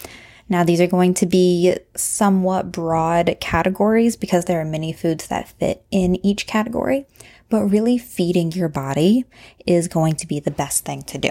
Now, 0.48 0.62
these 0.62 0.80
are 0.80 0.86
going 0.86 1.12
to 1.14 1.26
be 1.26 1.76
somewhat 1.96 2.70
broad 2.70 3.36
categories 3.40 4.16
because 4.16 4.44
there 4.44 4.60
are 4.60 4.64
many 4.64 4.92
foods 4.92 5.26
that 5.26 5.48
fit 5.48 5.84
in 5.90 6.24
each 6.24 6.46
category 6.46 7.06
but 7.48 7.64
really 7.64 7.98
feeding 7.98 8.52
your 8.52 8.68
body 8.68 9.24
is 9.66 9.88
going 9.88 10.16
to 10.16 10.26
be 10.26 10.40
the 10.40 10.50
best 10.50 10.84
thing 10.84 11.02
to 11.02 11.18
do. 11.18 11.30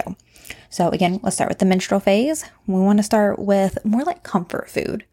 So 0.70 0.88
again, 0.90 1.20
let's 1.22 1.36
start 1.36 1.50
with 1.50 1.58
the 1.58 1.66
menstrual 1.66 2.00
phase. 2.00 2.44
We 2.66 2.80
want 2.80 2.98
to 2.98 3.02
start 3.02 3.38
with 3.38 3.78
more 3.84 4.02
like 4.02 4.22
comfort 4.22 4.70
food. 4.70 5.04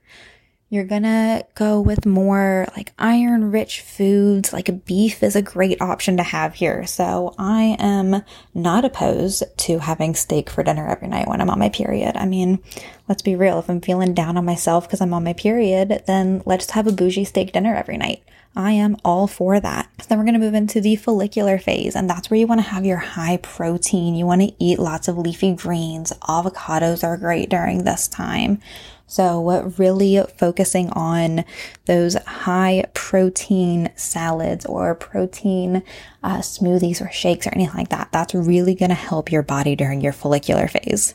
You're 0.73 0.85
gonna 0.85 1.43
go 1.53 1.79
with 1.79 2.03
more 2.07 2.65
like 2.75 2.93
iron 2.97 3.51
rich 3.51 3.81
foods, 3.81 4.51
like 4.51 4.85
beef 4.85 5.21
is 5.21 5.35
a 5.35 5.41
great 5.43 5.79
option 5.83 6.17
to 6.17 6.23
have 6.23 6.55
here. 6.55 6.87
So 6.87 7.35
I 7.37 7.77
am 7.77 8.23
not 8.55 8.83
opposed 8.83 9.43
to 9.55 9.77
having 9.77 10.15
steak 10.15 10.49
for 10.49 10.63
dinner 10.63 10.89
every 10.89 11.09
night 11.09 11.27
when 11.27 11.41
I'm 11.41 11.51
on 11.51 11.59
my 11.59 11.69
period. 11.69 12.17
I 12.17 12.25
mean, 12.25 12.57
let's 13.07 13.21
be 13.21 13.35
real. 13.35 13.59
If 13.59 13.69
I'm 13.69 13.81
feeling 13.81 14.15
down 14.15 14.35
on 14.35 14.45
myself 14.45 14.87
because 14.87 14.99
I'm 14.99 15.13
on 15.13 15.23
my 15.23 15.33
period, 15.33 16.05
then 16.07 16.41
let's 16.47 16.71
have 16.71 16.87
a 16.87 16.91
bougie 16.91 17.25
steak 17.25 17.53
dinner 17.53 17.75
every 17.75 17.97
night. 17.97 18.23
I 18.55 18.71
am 18.71 18.97
all 19.05 19.27
for 19.27 19.59
that. 19.59 19.89
So 19.99 20.07
then 20.07 20.17
we're 20.17 20.25
going 20.25 20.33
to 20.33 20.39
move 20.39 20.53
into 20.53 20.79
the 20.79 20.95
follicular 20.95 21.57
phase, 21.57 21.95
and 21.95 22.07
that's 22.07 22.29
where 22.29 22.39
you 22.39 22.45
want 22.45 22.61
to 22.61 22.69
have 22.69 22.85
your 22.85 22.97
high 22.97 23.37
protein. 23.37 24.13
You 24.13 24.27
want 24.27 24.41
to 24.41 24.53
eat 24.59 24.77
lots 24.77 25.07
of 25.07 25.17
leafy 25.17 25.53
greens. 25.55 26.13
Avocados 26.21 27.03
are 27.03 27.17
great 27.17 27.49
during 27.49 27.83
this 27.83 28.07
time. 28.07 28.59
So 29.13 29.61
really 29.77 30.23
focusing 30.39 30.89
on 30.89 31.45
those 31.85 32.15
high 32.15 32.85
protein 32.95 33.91
salads 33.95 34.65
or 34.65 34.95
protein 34.95 35.83
uh, 36.23 36.39
smoothies 36.39 36.99
or 36.99 37.11
shakes 37.11 37.45
or 37.45 37.51
anything 37.53 37.77
like 37.77 37.89
that. 37.89 38.11
That's 38.11 38.33
really 38.33 38.73
going 38.73 38.89
to 38.89 38.95
help 38.95 39.31
your 39.31 39.43
body 39.43 39.75
during 39.75 40.01
your 40.01 40.13
follicular 40.13 40.67
phase. 40.67 41.13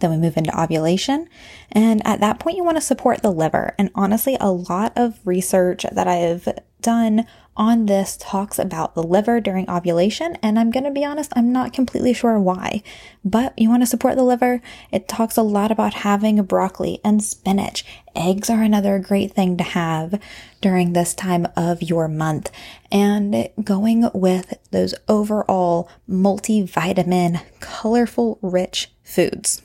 Then 0.00 0.10
we 0.10 0.16
move 0.16 0.36
into 0.36 0.60
ovulation. 0.60 1.28
And 1.70 2.04
at 2.04 2.18
that 2.18 2.40
point, 2.40 2.56
you 2.56 2.64
want 2.64 2.76
to 2.76 2.80
support 2.80 3.22
the 3.22 3.30
liver. 3.30 3.72
And 3.78 3.92
honestly, 3.94 4.36
a 4.40 4.50
lot 4.50 4.92
of 4.96 5.20
research 5.24 5.86
that 5.92 6.08
I've 6.08 6.48
done 6.82 7.24
on 7.58 7.86
this 7.86 8.16
talks 8.16 8.58
about 8.58 8.94
the 8.94 9.02
liver 9.02 9.40
during 9.40 9.68
ovulation. 9.68 10.38
And 10.42 10.58
I'm 10.58 10.70
going 10.70 10.84
to 10.84 10.90
be 10.90 11.04
honest, 11.04 11.32
I'm 11.36 11.52
not 11.52 11.72
completely 11.72 12.14
sure 12.14 12.38
why, 12.38 12.82
but 13.24 13.52
you 13.58 13.68
want 13.68 13.82
to 13.82 13.86
support 13.86 14.16
the 14.16 14.22
liver. 14.22 14.62
It 14.90 15.08
talks 15.08 15.36
a 15.36 15.42
lot 15.42 15.70
about 15.70 15.92
having 15.92 16.42
broccoli 16.44 17.00
and 17.04 17.22
spinach. 17.22 17.84
Eggs 18.14 18.48
are 18.48 18.62
another 18.62 18.98
great 18.98 19.32
thing 19.32 19.56
to 19.58 19.64
have 19.64 20.20
during 20.60 20.92
this 20.92 21.14
time 21.14 21.46
of 21.56 21.82
your 21.82 22.08
month 22.08 22.50
and 22.90 23.50
going 23.62 24.08
with 24.14 24.54
those 24.70 24.94
overall 25.08 25.90
multivitamin, 26.08 27.42
colorful, 27.60 28.38
rich 28.40 28.90
foods. 29.02 29.62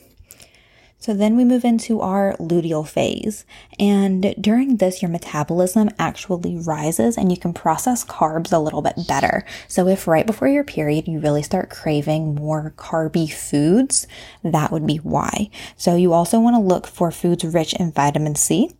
So 1.04 1.12
then 1.12 1.36
we 1.36 1.44
move 1.44 1.66
into 1.66 2.00
our 2.00 2.34
luteal 2.38 2.88
phase. 2.88 3.44
And 3.78 4.34
during 4.40 4.78
this, 4.78 5.02
your 5.02 5.10
metabolism 5.10 5.90
actually 5.98 6.56
rises 6.56 7.18
and 7.18 7.30
you 7.30 7.36
can 7.36 7.52
process 7.52 8.06
carbs 8.06 8.54
a 8.54 8.58
little 8.58 8.80
bit 8.80 8.94
better. 9.06 9.44
So 9.68 9.86
if 9.86 10.08
right 10.08 10.26
before 10.26 10.48
your 10.48 10.64
period, 10.64 11.06
you 11.06 11.18
really 11.18 11.42
start 11.42 11.68
craving 11.68 12.36
more 12.36 12.72
carby 12.78 13.30
foods, 13.30 14.06
that 14.42 14.72
would 14.72 14.86
be 14.86 14.96
why. 14.96 15.50
So 15.76 15.94
you 15.94 16.14
also 16.14 16.40
want 16.40 16.56
to 16.56 16.60
look 16.60 16.86
for 16.86 17.10
foods 17.10 17.44
rich 17.44 17.74
in 17.74 17.92
vitamin 17.92 18.34
C. 18.34 18.70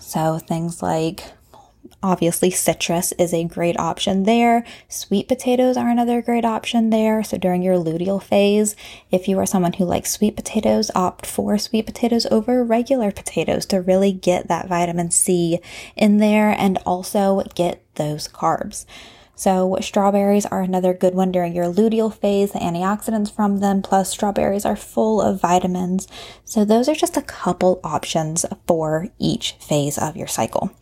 So 0.00 0.40
things 0.40 0.82
like 0.82 1.22
Obviously, 2.00 2.50
citrus 2.50 3.12
is 3.18 3.34
a 3.34 3.42
great 3.42 3.78
option 3.78 4.22
there. 4.22 4.64
Sweet 4.88 5.26
potatoes 5.26 5.76
are 5.76 5.88
another 5.88 6.22
great 6.22 6.44
option 6.44 6.90
there. 6.90 7.24
So 7.24 7.36
during 7.36 7.60
your 7.60 7.74
luteal 7.74 8.22
phase, 8.22 8.76
if 9.10 9.26
you 9.26 9.36
are 9.40 9.46
someone 9.46 9.72
who 9.72 9.84
likes 9.84 10.12
sweet 10.12 10.36
potatoes, 10.36 10.92
opt 10.94 11.26
for 11.26 11.58
sweet 11.58 11.86
potatoes 11.86 12.24
over 12.30 12.62
regular 12.62 13.10
potatoes 13.10 13.66
to 13.66 13.80
really 13.80 14.12
get 14.12 14.46
that 14.46 14.68
vitamin 14.68 15.10
C 15.10 15.58
in 15.96 16.18
there 16.18 16.54
and 16.56 16.78
also 16.86 17.42
get 17.56 17.82
those 17.96 18.28
carbs. 18.28 18.86
So 19.34 19.76
strawberries 19.80 20.46
are 20.46 20.62
another 20.62 20.94
good 20.94 21.14
one 21.14 21.32
during 21.32 21.54
your 21.54 21.66
luteal 21.66 22.14
phase. 22.14 22.52
The 22.52 22.58
antioxidants 22.60 23.32
from 23.32 23.58
them, 23.58 23.82
plus 23.82 24.10
strawberries 24.10 24.64
are 24.64 24.76
full 24.76 25.20
of 25.20 25.40
vitamins. 25.40 26.06
So 26.44 26.64
those 26.64 26.88
are 26.88 26.94
just 26.94 27.16
a 27.16 27.22
couple 27.22 27.80
options 27.82 28.44
for 28.68 29.08
each 29.18 29.52
phase 29.60 29.98
of 29.98 30.16
your 30.16 30.26
cycle. 30.28 30.72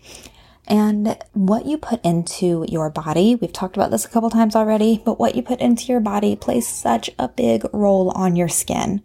And 0.66 1.16
what 1.32 1.66
you 1.66 1.78
put 1.78 2.04
into 2.04 2.64
your 2.68 2.90
body, 2.90 3.36
we've 3.36 3.52
talked 3.52 3.76
about 3.76 3.90
this 3.90 4.04
a 4.04 4.08
couple 4.08 4.30
times 4.30 4.56
already, 4.56 5.00
but 5.04 5.18
what 5.18 5.36
you 5.36 5.42
put 5.42 5.60
into 5.60 5.86
your 5.86 6.00
body 6.00 6.34
plays 6.34 6.66
such 6.66 7.08
a 7.18 7.28
big 7.28 7.64
role 7.72 8.10
on 8.10 8.34
your 8.34 8.48
skin. 8.48 9.02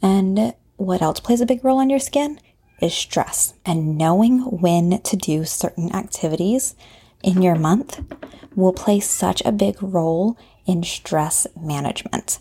And 0.00 0.54
what 0.76 1.02
else 1.02 1.20
plays 1.20 1.40
a 1.40 1.46
big 1.46 1.64
role 1.64 1.78
on 1.78 1.90
your 1.90 1.98
skin 1.98 2.38
is 2.80 2.94
stress. 2.94 3.54
And 3.64 3.98
knowing 3.98 4.40
when 4.40 5.00
to 5.02 5.16
do 5.16 5.44
certain 5.44 5.94
activities 5.94 6.74
in 7.22 7.42
your 7.42 7.54
month 7.54 8.00
will 8.54 8.72
play 8.72 9.00
such 9.00 9.42
a 9.44 9.52
big 9.52 9.82
role 9.82 10.36
in 10.66 10.82
stress 10.82 11.46
management. 11.60 12.38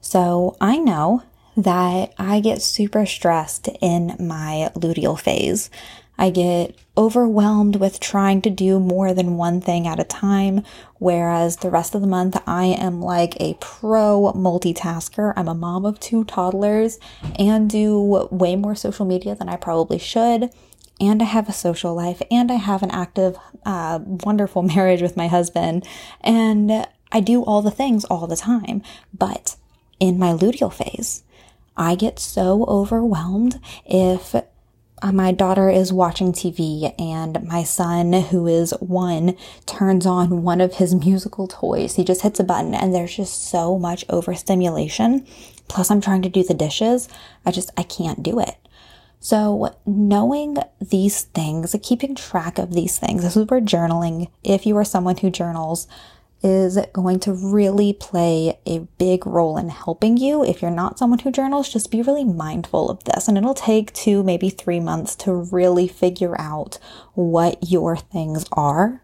So 0.00 0.56
I 0.60 0.78
know 0.78 1.22
that 1.56 2.14
I 2.18 2.40
get 2.40 2.62
super 2.62 3.04
stressed 3.04 3.68
in 3.80 4.16
my 4.18 4.70
luteal 4.74 5.18
phase. 5.18 5.70
I 6.20 6.28
get 6.28 6.76
overwhelmed 6.98 7.76
with 7.76 7.98
trying 7.98 8.42
to 8.42 8.50
do 8.50 8.78
more 8.78 9.14
than 9.14 9.38
one 9.38 9.62
thing 9.62 9.86
at 9.86 9.98
a 9.98 10.04
time, 10.04 10.64
whereas 10.98 11.56
the 11.56 11.70
rest 11.70 11.94
of 11.94 12.02
the 12.02 12.06
month 12.06 12.36
I 12.46 12.66
am 12.66 13.00
like 13.00 13.40
a 13.40 13.54
pro 13.58 14.30
multitasker. 14.36 15.32
I'm 15.34 15.48
a 15.48 15.54
mom 15.54 15.86
of 15.86 15.98
two 15.98 16.24
toddlers 16.24 16.98
and 17.38 17.70
do 17.70 18.28
way 18.30 18.54
more 18.54 18.74
social 18.74 19.06
media 19.06 19.34
than 19.34 19.48
I 19.48 19.56
probably 19.56 19.98
should. 19.98 20.50
And 21.00 21.22
I 21.22 21.24
have 21.24 21.48
a 21.48 21.54
social 21.54 21.94
life 21.94 22.20
and 22.30 22.52
I 22.52 22.56
have 22.56 22.82
an 22.82 22.90
active, 22.90 23.38
uh, 23.64 24.00
wonderful 24.04 24.60
marriage 24.74 25.00
with 25.00 25.16
my 25.16 25.26
husband. 25.26 25.88
And 26.20 26.86
I 27.10 27.20
do 27.20 27.42
all 27.42 27.62
the 27.62 27.70
things 27.70 28.04
all 28.04 28.26
the 28.26 28.36
time. 28.36 28.82
But 29.16 29.56
in 29.98 30.18
my 30.18 30.34
luteal 30.34 30.70
phase, 30.70 31.22
I 31.78 31.94
get 31.94 32.18
so 32.18 32.66
overwhelmed 32.66 33.58
if 33.86 34.34
Uh, 35.02 35.12
my 35.12 35.32
daughter 35.32 35.70
is 35.70 35.92
watching 35.92 36.32
TV 36.32 36.94
and 37.00 37.42
my 37.46 37.62
son, 37.62 38.12
who 38.12 38.46
is 38.46 38.72
one, 38.80 39.34
turns 39.64 40.04
on 40.04 40.42
one 40.42 40.60
of 40.60 40.74
his 40.74 40.94
musical 40.94 41.48
toys. 41.48 41.94
He 41.94 42.04
just 42.04 42.20
hits 42.20 42.38
a 42.38 42.44
button 42.44 42.74
and 42.74 42.94
there's 42.94 43.16
just 43.16 43.48
so 43.48 43.78
much 43.78 44.04
overstimulation. 44.10 45.26
Plus, 45.68 45.90
I'm 45.90 46.02
trying 46.02 46.22
to 46.22 46.28
do 46.28 46.42
the 46.42 46.52
dishes. 46.52 47.08
I 47.46 47.50
just, 47.50 47.70
I 47.78 47.82
can't 47.82 48.22
do 48.22 48.40
it. 48.40 48.56
So, 49.20 49.76
knowing 49.86 50.56
these 50.80 51.22
things, 51.24 51.76
keeping 51.82 52.14
track 52.14 52.58
of 52.58 52.72
these 52.72 52.98
things, 52.98 53.22
this 53.22 53.36
is 53.36 53.46
where 53.46 53.60
journaling, 53.60 54.30
if 54.42 54.66
you 54.66 54.76
are 54.78 54.84
someone 54.84 55.18
who 55.18 55.30
journals, 55.30 55.86
is 56.42 56.78
going 56.92 57.20
to 57.20 57.32
really 57.32 57.92
play 57.92 58.58
a 58.66 58.80
big 58.98 59.26
role 59.26 59.56
in 59.56 59.68
helping 59.68 60.16
you. 60.16 60.44
If 60.44 60.62
you're 60.62 60.70
not 60.70 60.98
someone 60.98 61.18
who 61.18 61.30
journals, 61.30 61.68
just 61.68 61.90
be 61.90 62.02
really 62.02 62.24
mindful 62.24 62.90
of 62.90 63.04
this. 63.04 63.28
And 63.28 63.36
it'll 63.36 63.54
take 63.54 63.92
two, 63.92 64.22
maybe 64.22 64.48
three 64.50 64.80
months 64.80 65.14
to 65.16 65.34
really 65.34 65.86
figure 65.86 66.40
out 66.40 66.78
what 67.14 67.70
your 67.70 67.96
things 67.96 68.46
are. 68.52 69.02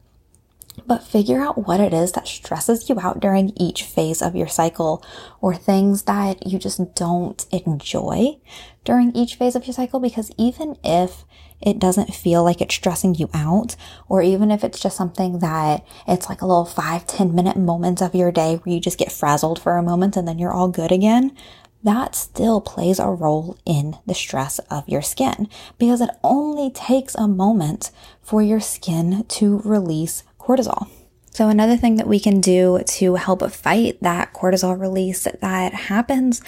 But 0.85 1.03
figure 1.03 1.41
out 1.41 1.67
what 1.67 1.81
it 1.81 1.95
is 1.95 2.13
that 2.13 2.29
stresses 2.29 2.89
you 2.89 3.01
out 3.01 3.21
during 3.21 3.53
each 3.57 3.83
phase 3.83 4.21
of 4.21 4.37
your 4.37 4.49
cycle 4.49 5.05
or 5.41 5.55
things 5.55 6.03
that 6.03 6.47
you 6.47 6.59
just 6.59 6.95
don't 6.95 7.47
enjoy 7.51 8.39
during 8.85 9.13
each 9.13 9.37
phase 9.37 9.57
of 9.57 9.67
your 9.67 9.75
cycle. 9.75 10.01
Because 10.01 10.31
even 10.37 10.77
if 10.85 11.25
it 11.61 11.79
doesn't 11.79 12.15
feel 12.15 12.45
like 12.45 12.61
it's 12.61 12.75
stressing 12.75 13.15
you 13.15 13.31
out, 13.33 13.77
or 14.09 14.23
even 14.23 14.51
if 14.51 14.63
it's 14.63 14.79
just 14.79 14.97
something 14.97 15.39
that 15.39 15.85
it's 16.07 16.29
like 16.29 16.43
a 16.43 16.47
little 16.47 16.67
five, 16.67 17.07
10 17.07 17.35
minute 17.35 17.57
moments 17.57 18.03
of 18.03 18.15
your 18.15 18.31
day 18.31 18.57
where 18.57 18.75
you 18.75 18.81
just 18.81 18.99
get 18.99 19.13
frazzled 19.13 19.61
for 19.61 19.77
a 19.77 19.83
moment 19.83 20.17
and 20.17 20.29
then 20.29 20.39
you're 20.39 20.53
all 20.53 20.69
good 20.69 20.93
again, 20.93 21.35
that 21.83 22.15
still 22.15 22.61
plays 22.61 22.99
a 22.99 23.07
role 23.07 23.57
in 23.65 23.97
the 24.07 24.15
stress 24.15 24.59
of 24.71 24.89
your 24.89 25.03
skin 25.03 25.49
because 25.79 26.01
it 26.01 26.11
only 26.25 26.71
takes 26.71 27.15
a 27.15 27.29
moment 27.29 27.91
for 28.21 28.43
your 28.43 28.61
skin 28.61 29.25
to 29.29 29.59
release 29.59 30.25
cortisol. 30.47 30.89
So 31.31 31.49
another 31.49 31.77
thing 31.77 31.97
that 31.97 32.09
we 32.09 32.21
can 32.21 32.41
do 32.41 32.83
to 32.87 33.17
help 33.17 33.49
fight 33.51 33.99
that 34.01 34.33
cortisol 34.33 34.79
release 34.79 35.27
that 35.41 35.75
happens 35.75 36.41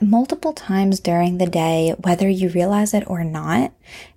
multiple 0.00 0.52
times 0.52 1.00
during 1.00 1.38
the 1.38 1.46
day, 1.46 1.94
whether 1.98 2.28
you 2.28 2.48
realize 2.50 2.94
it 2.94 3.08
or 3.08 3.24
not, 3.24 3.72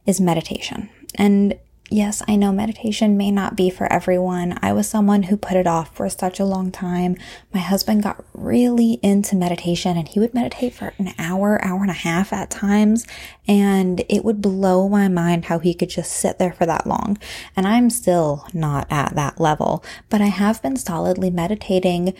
is 0.05 0.21
meditation. 0.21 0.89
And 1.15 1.57
yes, 1.89 2.21
I 2.27 2.35
know 2.35 2.51
meditation 2.51 3.17
may 3.17 3.31
not 3.31 3.55
be 3.55 3.69
for 3.69 3.91
everyone. 3.91 4.57
I 4.61 4.73
was 4.73 4.87
someone 4.87 5.23
who 5.23 5.37
put 5.37 5.57
it 5.57 5.67
off 5.67 5.95
for 5.95 6.09
such 6.09 6.39
a 6.39 6.45
long 6.45 6.71
time. 6.71 7.15
My 7.53 7.59
husband 7.59 8.03
got 8.03 8.23
really 8.33 8.99
into 9.01 9.35
meditation 9.35 9.97
and 9.97 10.07
he 10.07 10.19
would 10.19 10.33
meditate 10.33 10.73
for 10.73 10.93
an 10.97 11.13
hour, 11.17 11.63
hour 11.63 11.81
and 11.81 11.89
a 11.89 11.93
half 11.93 12.31
at 12.31 12.49
times. 12.49 13.07
And 13.47 14.03
it 14.09 14.23
would 14.23 14.41
blow 14.41 14.87
my 14.87 15.07
mind 15.07 15.45
how 15.45 15.59
he 15.59 15.73
could 15.73 15.89
just 15.89 16.11
sit 16.11 16.37
there 16.39 16.53
for 16.53 16.65
that 16.65 16.87
long. 16.87 17.17
And 17.55 17.67
I'm 17.67 17.89
still 17.89 18.45
not 18.53 18.87
at 18.89 19.15
that 19.15 19.39
level, 19.39 19.83
but 20.09 20.21
I 20.21 20.27
have 20.27 20.61
been 20.61 20.77
solidly 20.77 21.29
meditating, 21.29 22.13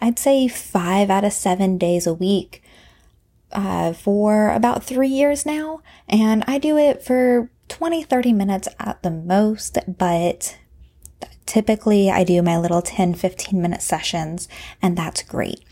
I'd 0.00 0.18
say 0.18 0.48
five 0.48 1.10
out 1.10 1.24
of 1.24 1.32
seven 1.32 1.78
days 1.78 2.06
a 2.06 2.14
week. 2.14 2.62
Uh, 3.52 3.92
for 3.92 4.50
about 4.50 4.82
three 4.82 5.06
years 5.06 5.46
now, 5.46 5.80
and 6.08 6.42
I 6.48 6.58
do 6.58 6.76
it 6.76 7.04
for 7.04 7.50
20, 7.74 8.04
30 8.04 8.32
minutes 8.32 8.68
at 8.78 9.02
the 9.02 9.10
most, 9.10 9.78
but 9.88 10.56
typically 11.44 12.08
I 12.08 12.22
do 12.22 12.40
my 12.40 12.56
little 12.56 12.82
10, 12.82 13.14
15 13.14 13.60
minute 13.60 13.82
sessions, 13.82 14.46
and 14.80 14.96
that's 14.96 15.24
great. 15.24 15.64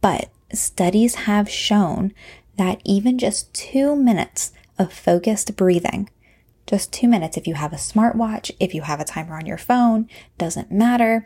But 0.00 0.30
studies 0.54 1.14
have 1.26 1.50
shown 1.50 2.14
that 2.56 2.80
even 2.86 3.18
just 3.18 3.52
two 3.52 3.94
minutes 3.94 4.52
of 4.78 4.94
focused 4.94 5.54
breathing, 5.54 6.08
just 6.66 6.90
two 6.90 7.06
minutes, 7.06 7.36
if 7.36 7.46
you 7.46 7.52
have 7.52 7.74
a 7.74 7.76
smartwatch, 7.76 8.50
if 8.58 8.74
you 8.74 8.80
have 8.80 8.98
a 8.98 9.04
timer 9.04 9.36
on 9.36 9.44
your 9.44 9.58
phone, 9.58 10.08
doesn't 10.38 10.72
matter. 10.72 11.22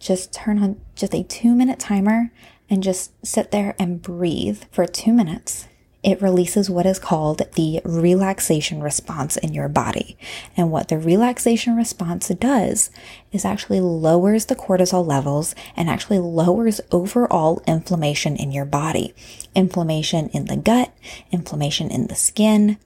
Just 0.00 0.32
turn 0.32 0.60
on 0.60 0.80
just 0.96 1.14
a 1.14 1.22
two 1.22 1.54
minute 1.54 1.78
timer 1.78 2.32
and 2.68 2.82
just 2.82 3.12
sit 3.24 3.52
there 3.52 3.76
and 3.78 4.02
breathe 4.02 4.64
for 4.72 4.86
two 4.86 5.12
minutes 5.12 5.68
it 6.02 6.20
releases 6.20 6.68
what 6.68 6.86
is 6.86 6.98
called 6.98 7.42
the 7.54 7.80
relaxation 7.84 8.82
response 8.82 9.36
in 9.36 9.54
your 9.54 9.68
body. 9.68 10.16
And 10.56 10.72
what 10.72 10.88
the 10.88 10.98
relaxation 10.98 11.76
response 11.76 12.28
does 12.28 12.90
is 13.30 13.44
actually 13.44 13.80
lowers 13.80 14.46
the 14.46 14.56
cortisol 14.56 15.06
levels 15.06 15.54
and 15.76 15.88
actually 15.88 16.18
lowers 16.18 16.80
overall 16.90 17.62
inflammation 17.66 18.36
in 18.36 18.50
your 18.50 18.64
body. 18.64 19.14
Inflammation 19.54 20.28
in 20.30 20.46
the 20.46 20.56
gut, 20.56 20.92
inflammation 21.30 21.90
in 21.90 22.08
the 22.08 22.16
skin. 22.16 22.78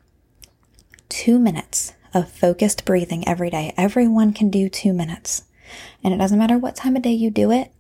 Two 1.08 1.38
minutes 1.38 1.94
of 2.12 2.30
focused 2.30 2.84
breathing 2.84 3.26
every 3.26 3.48
day. 3.48 3.72
Everyone 3.78 4.32
can 4.32 4.50
do 4.50 4.68
two 4.68 4.92
minutes. 4.92 5.44
And 6.04 6.12
it 6.12 6.18
doesn't 6.18 6.38
matter 6.38 6.58
what 6.58 6.76
time 6.76 6.96
of 6.96 7.02
day 7.02 7.12
you 7.12 7.30
do 7.30 7.50
it. 7.50 7.72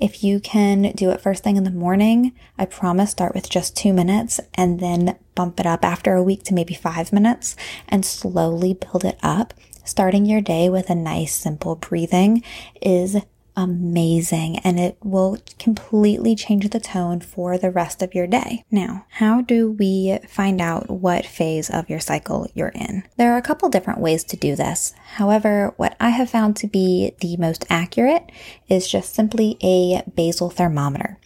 If 0.00 0.24
you 0.24 0.40
can 0.40 0.92
do 0.92 1.10
it 1.10 1.20
first 1.20 1.44
thing 1.44 1.56
in 1.56 1.64
the 1.64 1.70
morning, 1.70 2.32
I 2.58 2.64
promise 2.64 3.12
start 3.12 3.34
with 3.34 3.48
just 3.48 3.76
two 3.76 3.92
minutes 3.92 4.40
and 4.54 4.80
then 4.80 5.16
bump 5.34 5.60
it 5.60 5.66
up 5.66 5.84
after 5.84 6.14
a 6.14 6.22
week 6.22 6.42
to 6.44 6.54
maybe 6.54 6.74
five 6.74 7.12
minutes 7.12 7.54
and 7.88 8.04
slowly 8.04 8.74
build 8.74 9.04
it 9.04 9.18
up. 9.22 9.54
Starting 9.84 10.26
your 10.26 10.40
day 10.40 10.68
with 10.68 10.90
a 10.90 10.94
nice 10.94 11.34
simple 11.34 11.76
breathing 11.76 12.42
is 12.82 13.18
amazing 13.56 14.58
and 14.58 14.78
it 14.80 14.96
will 15.02 15.38
completely 15.58 16.34
change 16.34 16.68
the 16.70 16.80
tone 16.80 17.20
for 17.20 17.56
the 17.56 17.70
rest 17.70 18.02
of 18.02 18.14
your 18.14 18.26
day. 18.26 18.64
Now, 18.70 19.06
how 19.10 19.40
do 19.40 19.72
we 19.72 20.18
find 20.28 20.60
out 20.60 20.90
what 20.90 21.26
phase 21.26 21.70
of 21.70 21.88
your 21.88 22.00
cycle 22.00 22.48
you're 22.54 22.68
in? 22.68 23.04
There 23.16 23.32
are 23.32 23.38
a 23.38 23.42
couple 23.42 23.68
different 23.68 24.00
ways 24.00 24.24
to 24.24 24.36
do 24.36 24.56
this. 24.56 24.94
However, 25.14 25.72
what 25.76 25.96
I 26.00 26.10
have 26.10 26.30
found 26.30 26.56
to 26.56 26.66
be 26.66 27.12
the 27.20 27.36
most 27.36 27.64
accurate 27.70 28.30
is 28.68 28.88
just 28.88 29.14
simply 29.14 29.56
a 29.62 30.02
basal 30.16 30.50
thermometer. 30.50 31.18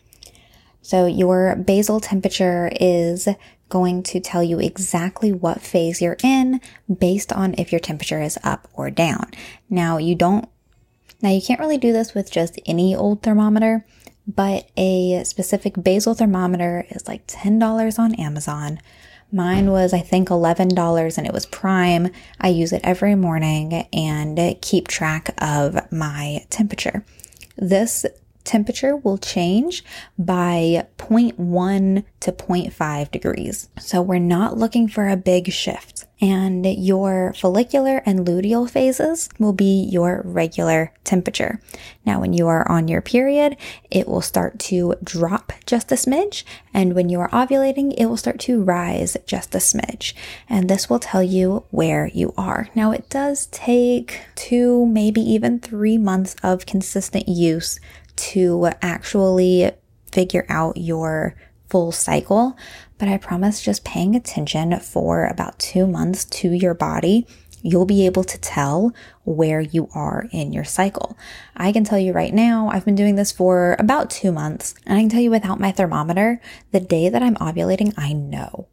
So 0.83 1.07
your 1.07 1.57
basal 1.57 2.01
temperature 2.01 2.71
is 2.81 3.29
going 3.69 4.03
to 4.03 4.21
tell 4.21 4.43
you 4.43 4.59
exactly 4.59 5.33
what 5.33 5.61
phase 5.61 6.01
you're 6.01 6.17
in 6.23 6.61
based 6.99 7.33
on 7.33 7.55
if 7.59 7.71
your 7.73 7.81
temperature 7.81 8.23
is 8.23 8.39
up 8.43 8.69
or 8.73 8.91
down. 8.91 9.31
Now, 9.69 9.99
you 9.99 10.15
don't 10.15 10.49
now 11.23 11.31
you 11.31 11.43
can't 11.43 11.61
really 11.61 11.79
do 11.79 11.93
this 11.93 12.15
with 12.15 12.31
just 12.31 12.61
any 12.67 12.95
old 12.95 13.23
thermometer, 13.23 13.85
but 14.27 14.71
a 14.77 15.23
specific 15.25 15.75
basal 15.83 16.15
thermometer 16.15 16.87
is 16.91 17.09
like 17.09 17.27
$10 17.27 17.99
on 17.99 18.15
Amazon. 18.15 18.79
Mine 19.31 19.71
was, 19.71 19.93
I 19.93 20.01
think, 20.01 20.29
$11 20.29 21.19
and 21.19 21.27
it 21.27 21.33
was 21.33 21.45
prime. 21.47 22.09
I 22.41 22.49
use 22.49 22.73
it 22.73 22.81
every 22.83 23.15
morning 23.15 23.87
and 23.93 24.57
keep 24.63 24.89
track 24.89 25.35
of 25.39 25.93
my 25.93 26.47
temperature. 26.51 27.05
This 27.57 28.07
temperature 28.45 28.97
will 28.97 29.19
change 29.19 29.85
by 30.19 30.87
0.1 30.97 32.05
to 32.21 32.33
0.5 32.33 33.11
degrees. 33.11 33.69
So 33.79 34.01
we're 34.01 34.19
not 34.19 34.57
looking 34.57 34.89
for 34.89 35.09
a 35.09 35.17
big 35.17 35.53
shift. 35.53 36.07
And 36.21 36.67
your 36.67 37.33
follicular 37.35 38.03
and 38.05 38.27
luteal 38.27 38.69
phases 38.69 39.29
will 39.39 39.53
be 39.53 39.85
your 39.85 40.23
regular 40.25 40.93
temperature. 41.05 41.61
Now, 42.05 42.21
when 42.21 42.33
you 42.33 42.49
are 42.49 42.69
on 42.69 42.89
your 42.89 43.01
period, 43.01 43.57
it 43.89 44.09
will 44.09 44.21
start 44.21 44.59
to 44.61 44.97
drop 45.05 45.53
just 45.65 45.93
a 45.93 45.95
smidge. 45.95 46.43
And 46.75 46.95
when 46.95 47.09
you 47.09 47.21
are 47.21 47.31
ovulating, 47.31 47.95
it 47.97 48.07
will 48.07 48.17
start 48.17 48.41
to 48.41 48.63
rise 48.63 49.17
just 49.27 49.55
a 49.55 49.59
smidge. 49.59 50.13
And 50.49 50.69
this 50.69 50.91
will 50.91 50.99
tell 50.99 51.23
you 51.23 51.65
where 51.71 52.09
you 52.09 52.35
are. 52.37 52.69
Now, 52.75 52.91
it 52.91 53.09
does 53.09 53.47
take 53.47 54.21
two, 54.35 54.87
maybe 54.87 55.21
even 55.21 55.61
three 55.61 55.99
months 55.99 56.35
of 56.43 56.67
consistent 56.67 57.29
use 57.29 57.79
to 58.17 58.71
actually 58.83 59.71
figure 60.11 60.47
out 60.49 60.77
your 60.77 61.37
full 61.69 61.93
cycle. 61.93 62.57
But 62.99 63.09
I 63.09 63.17
promise 63.17 63.63
just 63.63 63.85
paying 63.85 64.17
attention 64.17 64.79
for 64.81 65.27
about 65.27 65.59
two 65.59 65.87
months 65.87 66.25
to 66.25 66.51
your 66.51 66.75
body, 66.75 67.27
you'll 67.63 67.87
be 67.87 68.07
able 68.07 68.25
to 68.25 68.39
tell 68.39 68.93
where 69.25 69.61
you 69.61 69.89
are 69.95 70.27
in 70.33 70.53
your 70.53 70.65
cycle. 70.65 71.17
I 71.57 71.73
can 71.73 71.85
tell 71.85 71.99
you 71.99 72.13
right 72.13 72.35
now, 72.35 72.69
I've 72.69 72.85
been 72.85 72.95
doing 72.95 73.17
this 73.17 73.33
for 73.33 73.77
about 73.79 74.11
two 74.11 74.33
months, 74.33 74.75
and 74.87 74.99
I 74.99 75.01
can 75.03 75.11
tell 75.11 75.21
you 75.21 75.31
without 75.31 75.61
my 75.61 75.73
thermometer, 75.73 76.41
the 76.73 76.81
day 76.81 77.09
that 77.09 77.23
I'm 77.23 77.37
ovulating, 77.37 77.95
I 77.97 78.13
know. 78.13 78.69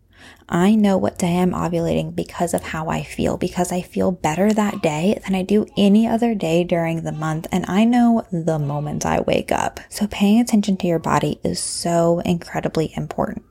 I 0.47 0.75
know 0.75 0.97
what 0.97 1.17
day 1.17 1.38
I'm 1.38 1.51
ovulating 1.51 2.15
because 2.15 2.53
of 2.53 2.61
how 2.63 2.89
I 2.89 3.03
feel, 3.03 3.38
because 3.38 3.71
I 3.71 3.81
feel 3.81 4.11
better 4.11 4.53
that 4.53 4.81
day 4.81 5.19
than 5.23 5.35
I 5.35 5.41
do 5.43 5.65
any 5.77 6.07
other 6.07 6.35
day 6.35 6.63
during 6.63 7.03
the 7.03 7.11
month. 7.11 7.47
And 7.51 7.65
I 7.67 7.83
know 7.83 8.25
the 8.31 8.59
moment 8.59 9.05
I 9.05 9.21
wake 9.21 9.51
up. 9.51 9.79
So 9.89 10.07
paying 10.07 10.39
attention 10.39 10.77
to 10.77 10.88
your 10.88 10.99
body 10.99 11.39
is 11.43 11.59
so 11.59 12.19
incredibly 12.19 12.91
important. 12.95 13.43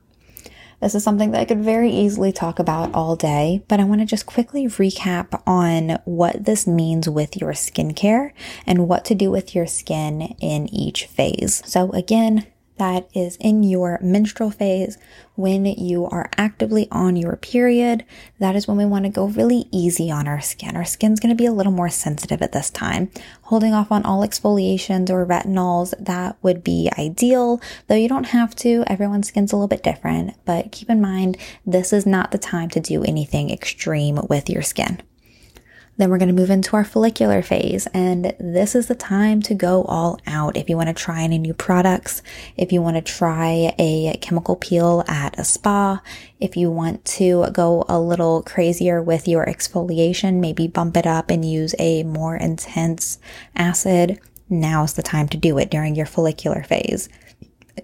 This 0.80 0.94
is 0.94 1.02
something 1.02 1.30
that 1.30 1.40
I 1.40 1.44
could 1.44 1.60
very 1.60 1.90
easily 1.90 2.32
talk 2.32 2.58
about 2.58 2.92
all 2.94 3.16
day, 3.16 3.62
but 3.68 3.80
I 3.80 3.84
want 3.84 4.00
to 4.00 4.06
just 4.06 4.26
quickly 4.26 4.66
recap 4.66 5.40
on 5.46 5.98
what 6.04 6.44
this 6.44 6.66
means 6.66 7.08
with 7.08 7.36
your 7.36 7.52
skincare 7.52 8.32
and 8.66 8.88
what 8.88 9.04
to 9.06 9.14
do 9.14 9.30
with 9.30 9.54
your 9.54 9.66
skin 9.66 10.34
in 10.40 10.72
each 10.74 11.06
phase. 11.06 11.62
So 11.64 11.90
again, 11.92 12.46
that 12.76 13.08
is 13.14 13.36
in 13.40 13.62
your 13.62 13.98
menstrual 14.02 14.50
phase 14.50 14.98
when 15.36 15.64
you 15.64 16.06
are 16.06 16.30
actively 16.36 16.88
on 16.90 17.16
your 17.16 17.36
period. 17.36 18.04
That 18.38 18.56
is 18.56 18.66
when 18.66 18.76
we 18.76 18.84
want 18.84 19.04
to 19.04 19.10
go 19.10 19.26
really 19.26 19.66
easy 19.70 20.10
on 20.10 20.26
our 20.28 20.40
skin. 20.40 20.76
Our 20.76 20.84
skin's 20.84 21.20
going 21.20 21.34
to 21.34 21.40
be 21.40 21.46
a 21.46 21.52
little 21.52 21.72
more 21.72 21.88
sensitive 21.88 22.42
at 22.42 22.52
this 22.52 22.70
time. 22.70 23.10
Holding 23.42 23.72
off 23.72 23.92
on 23.92 24.04
all 24.04 24.26
exfoliations 24.26 25.10
or 25.10 25.26
retinols, 25.26 25.94
that 25.98 26.36
would 26.42 26.64
be 26.64 26.90
ideal, 26.98 27.60
though 27.86 27.94
you 27.94 28.08
don't 28.08 28.28
have 28.28 28.54
to. 28.56 28.84
Everyone's 28.86 29.28
skin's 29.28 29.52
a 29.52 29.56
little 29.56 29.68
bit 29.68 29.82
different, 29.82 30.34
but 30.44 30.72
keep 30.72 30.90
in 30.90 31.00
mind, 31.00 31.36
this 31.66 31.92
is 31.92 32.06
not 32.06 32.30
the 32.30 32.38
time 32.38 32.70
to 32.70 32.80
do 32.80 33.04
anything 33.04 33.50
extreme 33.50 34.20
with 34.28 34.50
your 34.50 34.62
skin. 34.62 35.02
Then 35.96 36.10
we're 36.10 36.18
going 36.18 36.28
to 36.28 36.34
move 36.34 36.50
into 36.50 36.76
our 36.76 36.84
follicular 36.84 37.42
phase. 37.42 37.86
And 37.94 38.34
this 38.40 38.74
is 38.74 38.88
the 38.88 38.94
time 38.94 39.40
to 39.42 39.54
go 39.54 39.84
all 39.84 40.18
out. 40.26 40.56
If 40.56 40.68
you 40.68 40.76
want 40.76 40.88
to 40.88 40.94
try 40.94 41.22
any 41.22 41.38
new 41.38 41.54
products, 41.54 42.22
if 42.56 42.72
you 42.72 42.82
want 42.82 42.96
to 42.96 43.02
try 43.02 43.74
a 43.78 44.16
chemical 44.20 44.56
peel 44.56 45.04
at 45.06 45.38
a 45.38 45.44
spa, 45.44 46.02
if 46.40 46.56
you 46.56 46.70
want 46.70 47.04
to 47.04 47.50
go 47.52 47.84
a 47.88 48.00
little 48.00 48.42
crazier 48.42 49.02
with 49.02 49.28
your 49.28 49.46
exfoliation, 49.46 50.40
maybe 50.40 50.66
bump 50.66 50.96
it 50.96 51.06
up 51.06 51.30
and 51.30 51.44
use 51.44 51.74
a 51.78 52.02
more 52.02 52.36
intense 52.36 53.18
acid, 53.54 54.18
now's 54.50 54.94
the 54.94 55.02
time 55.02 55.28
to 55.28 55.36
do 55.36 55.58
it 55.58 55.70
during 55.70 55.94
your 55.94 56.06
follicular 56.06 56.62
phase 56.64 57.08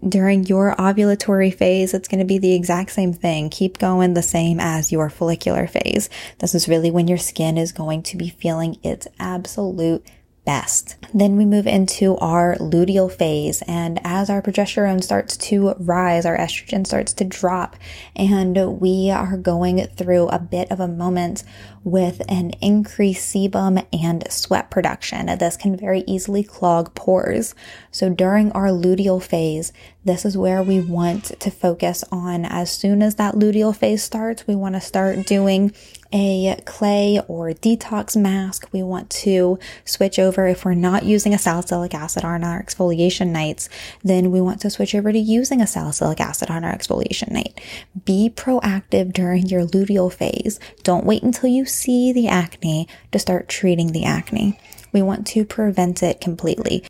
during 0.08 0.44
your 0.44 0.74
ovulatory 0.76 1.54
phase, 1.54 1.94
it's 1.94 2.08
going 2.08 2.20
to 2.20 2.24
be 2.24 2.38
the 2.38 2.54
exact 2.54 2.90
same 2.90 3.12
thing. 3.12 3.50
Keep 3.50 3.78
going 3.78 4.14
the 4.14 4.22
same 4.22 4.60
as 4.60 4.92
your 4.92 5.10
follicular 5.10 5.66
phase. 5.66 6.08
This 6.38 6.54
is 6.54 6.68
really 6.68 6.90
when 6.90 7.08
your 7.08 7.18
skin 7.18 7.58
is 7.58 7.72
going 7.72 8.02
to 8.04 8.16
be 8.16 8.28
feeling 8.28 8.78
its 8.82 9.06
absolute 9.18 10.06
best. 10.46 10.96
Then 11.12 11.36
we 11.36 11.44
move 11.44 11.66
into 11.66 12.16
our 12.16 12.56
luteal 12.56 13.12
phase. 13.12 13.62
And 13.68 14.00
as 14.04 14.30
our 14.30 14.40
progesterone 14.40 15.02
starts 15.02 15.36
to 15.36 15.74
rise, 15.78 16.24
our 16.24 16.36
estrogen 16.36 16.86
starts 16.86 17.12
to 17.14 17.24
drop, 17.24 17.76
and 18.16 18.80
we 18.80 19.10
are 19.10 19.36
going 19.36 19.86
through 19.86 20.28
a 20.28 20.38
bit 20.38 20.70
of 20.70 20.80
a 20.80 20.88
moment 20.88 21.44
with 21.82 22.20
an 22.28 22.50
increased 22.60 23.34
sebum 23.34 23.86
and 23.92 24.30
sweat 24.30 24.70
production. 24.70 25.26
This 25.38 25.56
can 25.56 25.76
very 25.76 26.04
easily 26.06 26.42
clog 26.42 26.94
pores. 26.94 27.54
So 27.90 28.10
during 28.10 28.52
our 28.52 28.68
luteal 28.68 29.22
phase, 29.22 29.72
This 30.02 30.24
is 30.24 30.36
where 30.36 30.62
we 30.62 30.80
want 30.80 31.24
to 31.40 31.50
focus 31.50 32.04
on 32.10 32.46
as 32.46 32.70
soon 32.72 33.02
as 33.02 33.16
that 33.16 33.34
luteal 33.34 33.76
phase 33.76 34.02
starts. 34.02 34.46
We 34.46 34.54
want 34.54 34.74
to 34.74 34.80
start 34.80 35.26
doing 35.26 35.74
a 36.10 36.58
clay 36.64 37.20
or 37.28 37.50
detox 37.50 38.16
mask. 38.16 38.66
We 38.72 38.82
want 38.82 39.10
to 39.10 39.58
switch 39.84 40.18
over 40.18 40.48
if 40.48 40.64
we're 40.64 40.72
not 40.74 41.04
using 41.04 41.34
a 41.34 41.38
salicylic 41.38 41.92
acid 41.92 42.24
on 42.24 42.42
our 42.42 42.62
exfoliation 42.62 43.28
nights, 43.28 43.68
then 44.02 44.30
we 44.30 44.40
want 44.40 44.60
to 44.62 44.70
switch 44.70 44.94
over 44.94 45.12
to 45.12 45.18
using 45.18 45.60
a 45.60 45.66
salicylic 45.66 46.18
acid 46.18 46.50
on 46.50 46.64
our 46.64 46.74
exfoliation 46.74 47.30
night. 47.30 47.60
Be 48.04 48.32
proactive 48.34 49.12
during 49.12 49.46
your 49.46 49.66
luteal 49.66 50.10
phase. 50.10 50.58
Don't 50.82 51.04
wait 51.04 51.22
until 51.22 51.50
you 51.50 51.66
see 51.70 52.12
the 52.12 52.28
acne 52.28 52.88
to 53.12 53.18
start 53.18 53.48
treating 53.48 53.92
the 53.92 54.04
acne. 54.04 54.58
We 54.92 55.02
want 55.02 55.26
to 55.28 55.44
prevent 55.44 56.02
it 56.02 56.20
completely. 56.20 56.84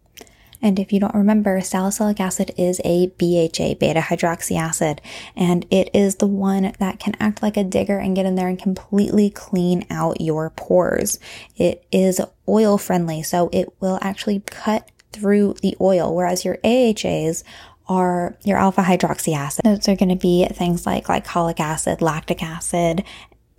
And 0.62 0.79
if 0.79 0.93
you 0.93 1.01
don't 1.01 1.14
remember, 1.14 1.61
salicylic 1.61 2.21
acid 2.21 2.53
is 2.57 2.81
a 2.85 3.07
BHA, 3.19 3.75
beta 3.79 4.01
hydroxy 4.01 4.59
acid, 4.59 5.01
and 5.35 5.66
it 5.71 5.88
is 5.95 6.16
the 6.16 6.27
one 6.27 6.73
that 6.79 6.99
can 6.99 7.14
act 7.19 7.43
like 7.43 7.57
a 7.57 7.64
digger 7.64 7.99
and 7.99 8.14
get 8.14 8.27
in 8.27 8.35
there 8.35 8.49
and 8.49 8.59
completely 8.59 9.31
clean 9.31 9.87
out 9.90 10.21
your 10.21 10.51
pores. 10.51 11.19
It 11.57 11.87
is 11.90 12.21
oil 12.47 12.77
friendly, 12.77 13.23
so 13.23 13.49
it 13.53 13.73
will 13.81 13.99
actually 14.03 14.40
cut 14.40 14.90
through 15.12 15.55
the 15.62 15.77
oil, 15.81 16.14
whereas 16.14 16.45
your 16.45 16.59
AHAs 16.62 17.43
are 17.88 18.37
your 18.45 18.59
alpha 18.59 18.83
hydroxy 18.83 19.35
acid. 19.35 19.64
Those 19.64 19.88
are 19.88 19.97
going 19.97 20.11
to 20.11 20.16
be 20.16 20.47
things 20.47 20.87
like 20.87 21.07
glycolic 21.07 21.59
acid, 21.59 22.03
lactic 22.03 22.43
acid, 22.43 23.03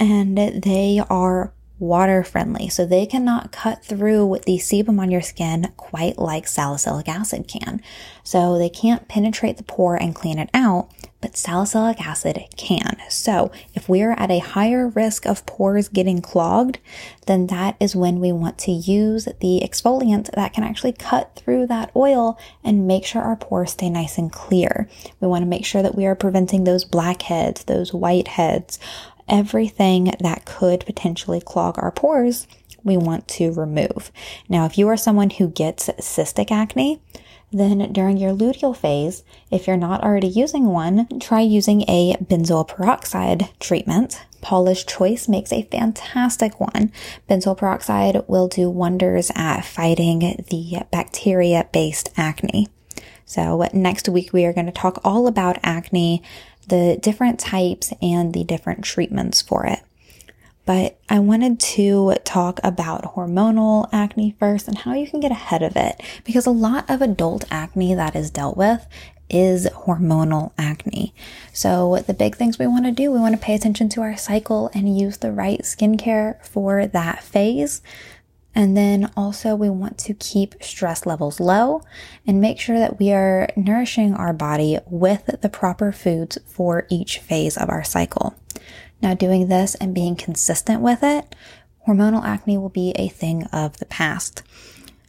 and 0.02 0.38
they 0.38 1.02
are 1.10 1.54
water 1.80 2.24
friendly, 2.24 2.70
so 2.70 2.86
they 2.86 3.06
cannot 3.06 3.52
cut 3.52 3.84
through 3.84 4.38
the 4.46 4.58
sebum 4.58 5.00
on 5.00 5.10
your 5.10 5.22
skin 5.22 5.72
quite 5.78 6.18
like 6.18 6.48
salicylic 6.48 7.08
acid 7.08 7.48
can. 7.48 7.82
So 8.24 8.58
they 8.58 8.70
can't 8.70 9.08
penetrate 9.08 9.58
the 9.58 9.64
pore 9.64 9.96
and 9.96 10.14
clean 10.14 10.38
it 10.38 10.50
out, 10.54 10.90
but 11.22 11.38
salicylic 11.38 12.00
acid 12.00 12.40
can. 12.56 12.98
So 13.10 13.52
if 13.74 13.90
we're 13.90 14.14
at 14.14 14.30
a 14.30 14.40
higher 14.40 14.88
risk 14.88 15.26
of 15.26 15.46
pores 15.46 15.88
getting 15.88 16.22
clogged, 16.22 16.78
then 17.26 17.48
that 17.48 17.78
is 17.80 17.96
when 17.96 18.20
we 18.20 18.32
want 18.32 18.58
to 18.60 18.72
use 18.72 19.26
the 19.26 19.62
exfoliant 19.64 20.32
that 20.32 20.54
can 20.54 20.64
actually 20.64 20.94
cut 20.94 21.36
through 21.36 21.68
that 21.68 21.92
oil 21.96 22.40
and 22.64 22.88
make 22.88 23.06
sure 23.06 23.22
our 23.22 23.36
pores 23.36 23.72
stay 23.72 23.90
nice 23.90 24.18
and 24.18 24.32
clear. 24.32 24.88
We 25.20 25.28
want 25.28 25.44
to 25.44 25.50
make 25.50 25.66
sure 25.66 25.82
that 25.82 25.96
we 25.96 26.06
are 26.06 26.16
preventing 26.16 26.64
those 26.64 26.86
blackheads, 26.86 27.64
those 27.66 27.92
whiteheads, 27.92 28.78
everything 29.32 30.14
that 30.20 30.46
could 30.46 30.86
potentially 30.86 31.42
clog 31.42 31.80
our 31.80 31.92
pores, 31.92 32.46
we 32.84 32.98
want 32.98 33.28
to 33.28 33.52
remove. 33.52 34.12
Now, 34.50 34.66
if 34.66 34.78
you 34.78 34.88
are 34.90 34.98
someone 34.98 35.32
who 35.32 35.48
gets 35.48 35.88
cystic 36.00 36.52
acne, 36.52 37.02
then 37.52 37.92
during 37.92 38.18
your 38.18 38.32
luteal 38.32 38.76
phase, 38.76 39.24
if 39.50 39.68
you're 39.68 39.78
not 39.78 40.04
already 40.04 40.28
using 40.28 40.68
one, 40.68 41.08
try 41.20 41.42
using 41.42 41.82
a 41.82 42.16
benzoyl 42.24 42.68
peroxide 42.68 43.50
treatment. 43.60 44.22
Paula's 44.42 44.84
Choice 44.84 45.28
makes 45.28 45.52
a 45.52 45.64
fantastic 45.64 46.60
one. 46.60 46.92
Benzoyl 47.30 47.58
peroxide 47.58 48.24
will 48.28 48.48
do 48.48 48.70
wonders 48.70 49.32
at 49.36 49.62
fighting 49.62 50.44
the 50.50 50.84
bacteria 50.92 51.68
based 51.74 52.10
acne. 52.18 52.68
So, 53.26 53.68
next 53.74 54.10
week 54.10 54.34
we 54.34 54.46
are 54.46 54.54
going 54.54 54.66
to 54.66 54.72
talk 54.72 55.00
all 55.04 55.28
about 55.28 55.58
acne 55.64 56.22
the 56.68 56.98
different 57.02 57.40
types 57.40 57.94
and 58.02 58.34
the 58.34 58.44
different 58.44 58.84
treatments 58.84 59.42
for 59.42 59.66
it. 59.66 59.80
But 60.66 61.00
I 61.10 61.20
wanted 61.20 61.60
to 61.60 62.16
talk 62.24 62.60
about 62.64 63.16
hormonal 63.16 63.90
acne 63.92 64.36
first 64.40 64.68
and 64.68 64.78
how 64.78 64.94
you 64.94 65.08
can 65.08 65.20
get 65.20 65.32
ahead 65.32 65.64
of 65.64 65.76
it 65.76 66.00
because 66.24 66.46
a 66.46 66.52
lot 66.52 66.90
of 66.90 67.02
adult 67.02 67.46
acne 67.50 67.96
that 67.96 68.16
is 68.16 68.30
dealt 68.30 68.58
with 68.58 68.86
is 69.32 69.68
hormonal 69.68 70.52
acne. 70.58 71.14
So, 71.54 72.04
the 72.06 72.14
big 72.14 72.36
things 72.36 72.60
we 72.60 72.68
want 72.68 72.86
to 72.86 72.92
do, 72.92 73.12
we 73.12 73.20
want 73.20 73.34
to 73.34 73.42
pay 73.42 73.56
attention 73.56 73.90
to 73.90 74.02
our 74.02 74.18
cycle 74.18 74.70
and 74.74 74.98
use 74.98 75.18
the 75.18 75.32
right 75.32 75.62
skincare 75.62 76.46
for 76.46 76.86
that 76.86 77.24
phase. 77.24 77.82
And 78.54 78.76
then 78.76 79.10
also 79.16 79.56
we 79.56 79.70
want 79.70 79.98
to 80.00 80.14
keep 80.14 80.62
stress 80.62 81.06
levels 81.06 81.40
low 81.40 81.84
and 82.28 82.42
make 82.42 82.60
sure 82.60 82.78
that 82.80 83.00
we 83.00 83.12
are 83.12 83.48
nourishing 83.56 84.14
our 84.14 84.34
body 84.34 84.78
with 84.86 85.42
the 85.42 85.50
proper 85.50 85.92
foods 85.92 86.38
for 86.46 86.86
each 86.90 87.20
phase 87.20 87.58
of 87.58 87.70
our 87.70 87.84
cycle. 87.84 88.36
Now 89.02 89.14
doing 89.14 89.48
this 89.48 89.76
and 89.76 89.96
being 89.96 90.16
consistent 90.16 90.82
with 90.82 91.00
it, 91.02 91.34
hormonal 91.88 92.24
acne 92.24 92.58
will 92.58 92.70
be 92.70 92.92
a 92.92 93.08
thing 93.08 93.44
of 93.46 93.78
the 93.78 93.86
past. 93.86 94.44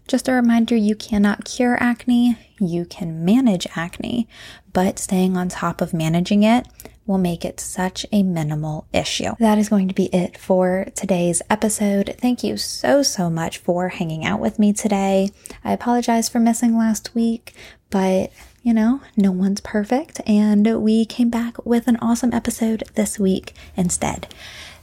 Just 0.09 0.29
a 0.29 0.33
reminder, 0.33 0.75
you 0.77 0.95
cannot 0.95 1.45
cure 1.45 1.81
acne, 1.81 2.37
you 2.59 2.85
can 2.85 3.25
manage 3.25 3.67
acne, 3.77 4.29
but 4.73 4.99
staying 4.99 5.37
on 5.37 5.49
top 5.49 5.81
of 5.81 5.93
managing 5.95 6.43
it 6.43 6.67
will 7.07 7.19
make 7.19 7.45
it 7.45 7.59
such 7.59 8.07
a 8.13 8.23
minimal 8.23 8.87
issue. 8.93 9.33
That 9.39 9.59
is 9.59 9.69
going 9.69 9.89
to 9.89 9.95
be 9.95 10.07
it 10.07 10.39
for 10.39 10.87
today's 10.95 11.43
episode. 11.51 12.15
Thank 12.19 12.45
you 12.45 12.57
so, 12.57 13.03
so 13.03 13.29
much 13.29 13.59
for 13.59 13.89
hanging 13.89 14.25
out 14.25 14.41
with 14.41 14.59
me 14.59 14.73
today. 14.73 15.31
I 15.65 15.73
apologize 15.73 16.29
for 16.29 16.39
missing 16.39 16.79
last 16.79 17.15
week, 17.15 17.55
but 17.91 18.33
you 18.63 18.73
know, 18.73 19.01
no 19.17 19.33
one's 19.33 19.61
perfect, 19.61 20.21
and 20.25 20.81
we 20.81 21.05
came 21.05 21.31
back 21.31 21.67
with 21.67 21.89
an 21.89 21.97
awesome 21.97 22.33
episode 22.33 22.85
this 22.95 23.19
week 23.19 23.55
instead. 23.77 24.33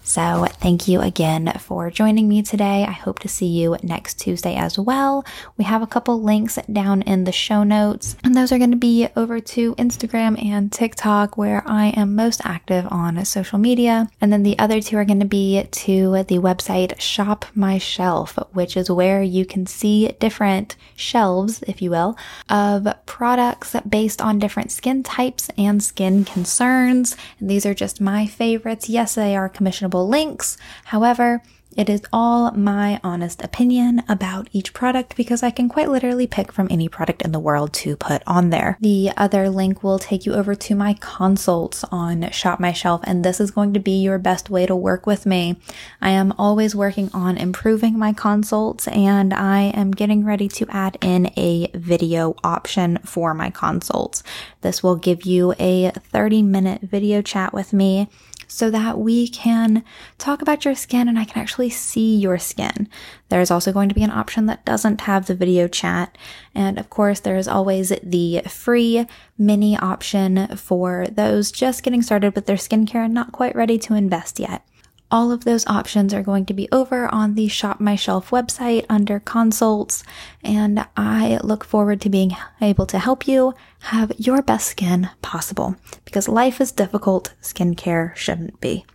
So 0.09 0.47
thank 0.53 0.87
you 0.87 1.01
again 1.01 1.53
for 1.59 1.91
joining 1.91 2.27
me 2.27 2.41
today. 2.41 2.83
I 2.83 2.93
hope 2.93 3.19
to 3.19 3.27
see 3.27 3.45
you 3.45 3.77
next 3.83 4.15
Tuesday 4.19 4.55
as 4.55 4.79
well. 4.79 5.23
We 5.55 5.65
have 5.65 5.83
a 5.83 5.87
couple 5.87 6.19
links 6.19 6.57
down 6.73 7.03
in 7.03 7.25
the 7.25 7.31
show 7.31 7.63
notes, 7.63 8.15
and 8.23 8.33
those 8.33 8.51
are 8.51 8.57
going 8.57 8.71
to 8.71 8.75
be 8.75 9.07
over 9.15 9.39
to 9.39 9.75
Instagram 9.75 10.43
and 10.43 10.71
TikTok, 10.71 11.37
where 11.37 11.61
I 11.67 11.89
am 11.89 12.15
most 12.15 12.41
active 12.43 12.87
on 12.89 13.23
social 13.23 13.59
media. 13.59 14.09
And 14.19 14.33
then 14.33 14.41
the 14.41 14.57
other 14.57 14.81
two 14.81 14.97
are 14.97 15.05
going 15.05 15.19
to 15.19 15.27
be 15.27 15.63
to 15.63 16.23
the 16.23 16.39
website 16.39 16.99
Shop 16.99 17.45
My 17.53 17.77
Shelf, 17.77 18.39
which 18.51 18.75
is 18.75 18.89
where 18.89 19.21
you 19.21 19.45
can 19.45 19.67
see 19.67 20.07
different 20.19 20.75
shelves, 20.95 21.61
if 21.67 21.83
you 21.83 21.91
will, 21.91 22.17
of 22.49 22.87
products 23.05 23.75
based 23.87 24.23
on 24.23 24.39
different 24.39 24.71
skin 24.71 25.03
types 25.03 25.51
and 25.55 25.83
skin 25.83 26.25
concerns. 26.25 27.15
And 27.39 27.47
these 27.47 27.67
are 27.67 27.75
just 27.75 28.01
my 28.01 28.25
favorites. 28.25 28.89
Yes, 28.89 29.13
they 29.13 29.35
are 29.35 29.47
commissionable 29.47 29.98
links. 30.07 30.57
However, 30.85 31.41
it 31.77 31.87
is 31.87 32.01
all 32.11 32.51
my 32.51 32.99
honest 33.03 33.43
opinion 33.43 34.01
about 34.09 34.49
each 34.51 34.73
product 34.73 35.15
because 35.15 35.43
I 35.43 35.51
can 35.51 35.69
quite 35.69 35.89
literally 35.89 36.25
pick 36.25 36.51
from 36.51 36.67
any 36.71 36.89
product 36.89 37.21
in 37.21 37.31
the 37.31 37.39
world 37.39 37.73
to 37.73 37.95
put 37.95 38.23
on 38.25 38.49
there. 38.49 38.77
The 38.81 39.11
other 39.15 39.49
link 39.49 39.83
will 39.83 39.99
take 39.99 40.25
you 40.25 40.33
over 40.33 40.55
to 40.55 40.75
my 40.75 40.95
consults 40.95 41.85
on 41.91 42.31
Shop 42.31 42.59
My 42.59 42.71
Shelf, 42.71 43.01
and 43.03 43.23
this 43.23 43.39
is 43.39 43.51
going 43.51 43.73
to 43.75 43.79
be 43.79 44.01
your 44.01 44.17
best 44.17 44.49
way 44.49 44.65
to 44.65 44.75
work 44.75 45.05
with 45.05 45.27
me. 45.27 45.57
I 46.01 46.09
am 46.09 46.33
always 46.39 46.75
working 46.75 47.11
on 47.13 47.37
improving 47.37 47.99
my 47.99 48.13
consults, 48.13 48.87
and 48.87 49.31
I 49.31 49.61
am 49.61 49.91
getting 49.91 50.25
ready 50.25 50.47
to 50.49 50.65
add 50.69 50.97
in 51.01 51.31
a 51.37 51.69
video 51.75 52.35
option 52.43 52.97
for 53.05 53.35
my 53.35 53.51
consults. 53.51 54.23
This 54.61 54.83
will 54.83 54.95
give 54.95 55.25
you 55.25 55.53
a 55.59 55.91
30 55.91 56.43
minute 56.43 56.81
video 56.81 57.21
chat 57.21 57.53
with 57.53 57.73
me 57.73 58.09
so 58.49 58.71
that 58.71 58.97
we 58.97 59.27
can 59.27 59.83
talk 60.17 60.41
about 60.41 60.65
your 60.65 60.73
skin 60.75 61.07
and 61.07 61.19
I 61.19 61.25
can 61.25 61.41
actually 61.41 61.69
see 61.69 62.17
your 62.17 62.39
skin. 62.39 62.89
There's 63.29 63.51
also 63.51 63.71
going 63.71 63.89
to 63.89 63.95
be 63.95 64.03
an 64.03 64.09
option 64.09 64.47
that 64.47 64.65
doesn't 64.65 65.01
have 65.01 65.27
the 65.27 65.35
video 65.35 65.67
chat. 65.67 66.17
And 66.55 66.79
of 66.79 66.89
course, 66.89 67.19
there 67.19 67.37
is 67.37 67.47
always 67.47 67.93
the 68.01 68.41
free 68.47 69.05
mini 69.37 69.77
option 69.77 70.47
for 70.57 71.05
those 71.11 71.51
just 71.51 71.83
getting 71.83 72.01
started 72.01 72.33
with 72.33 72.47
their 72.47 72.57
skincare 72.57 73.05
and 73.05 73.13
not 73.13 73.31
quite 73.31 73.55
ready 73.55 73.77
to 73.77 73.93
invest 73.93 74.39
yet. 74.39 74.65
All 75.11 75.31
of 75.31 75.43
those 75.43 75.65
options 75.65 76.13
are 76.13 76.21
going 76.21 76.45
to 76.45 76.53
be 76.53 76.69
over 76.71 77.07
on 77.07 77.33
the 77.33 77.47
Shop 77.47 77.79
My 77.79 77.95
Shelf 77.95 78.29
website 78.29 78.85
under 78.89 79.19
consults, 79.19 80.03
and 80.43 80.85
I 80.95 81.39
look 81.43 81.63
forward 81.63 81.99
to 82.01 82.09
being 82.09 82.35
able 82.61 82.85
to 82.85 82.99
help 82.99 83.27
you 83.27 83.53
have 83.79 84.11
your 84.17 84.43
best 84.43 84.67
skin 84.67 85.09
possible 85.23 85.75
because 86.05 86.27
life 86.27 86.61
is 86.61 86.71
difficult, 86.71 87.33
skincare 87.41 88.15
shouldn't 88.15 88.61
be. 88.61 88.85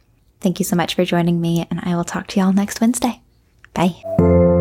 Thank 0.40 0.61
you 0.61 0.64
so 0.64 0.77
much 0.77 0.94
for 0.94 1.05
joining 1.05 1.40
me, 1.40 1.66
and 1.68 1.81
I 1.83 1.96
will 1.96 2.05
talk 2.05 2.29
to 2.29 2.40
y'all 2.40 2.53
next 2.53 2.81
Wednesday. 2.81 3.20
Bye. 3.72 4.53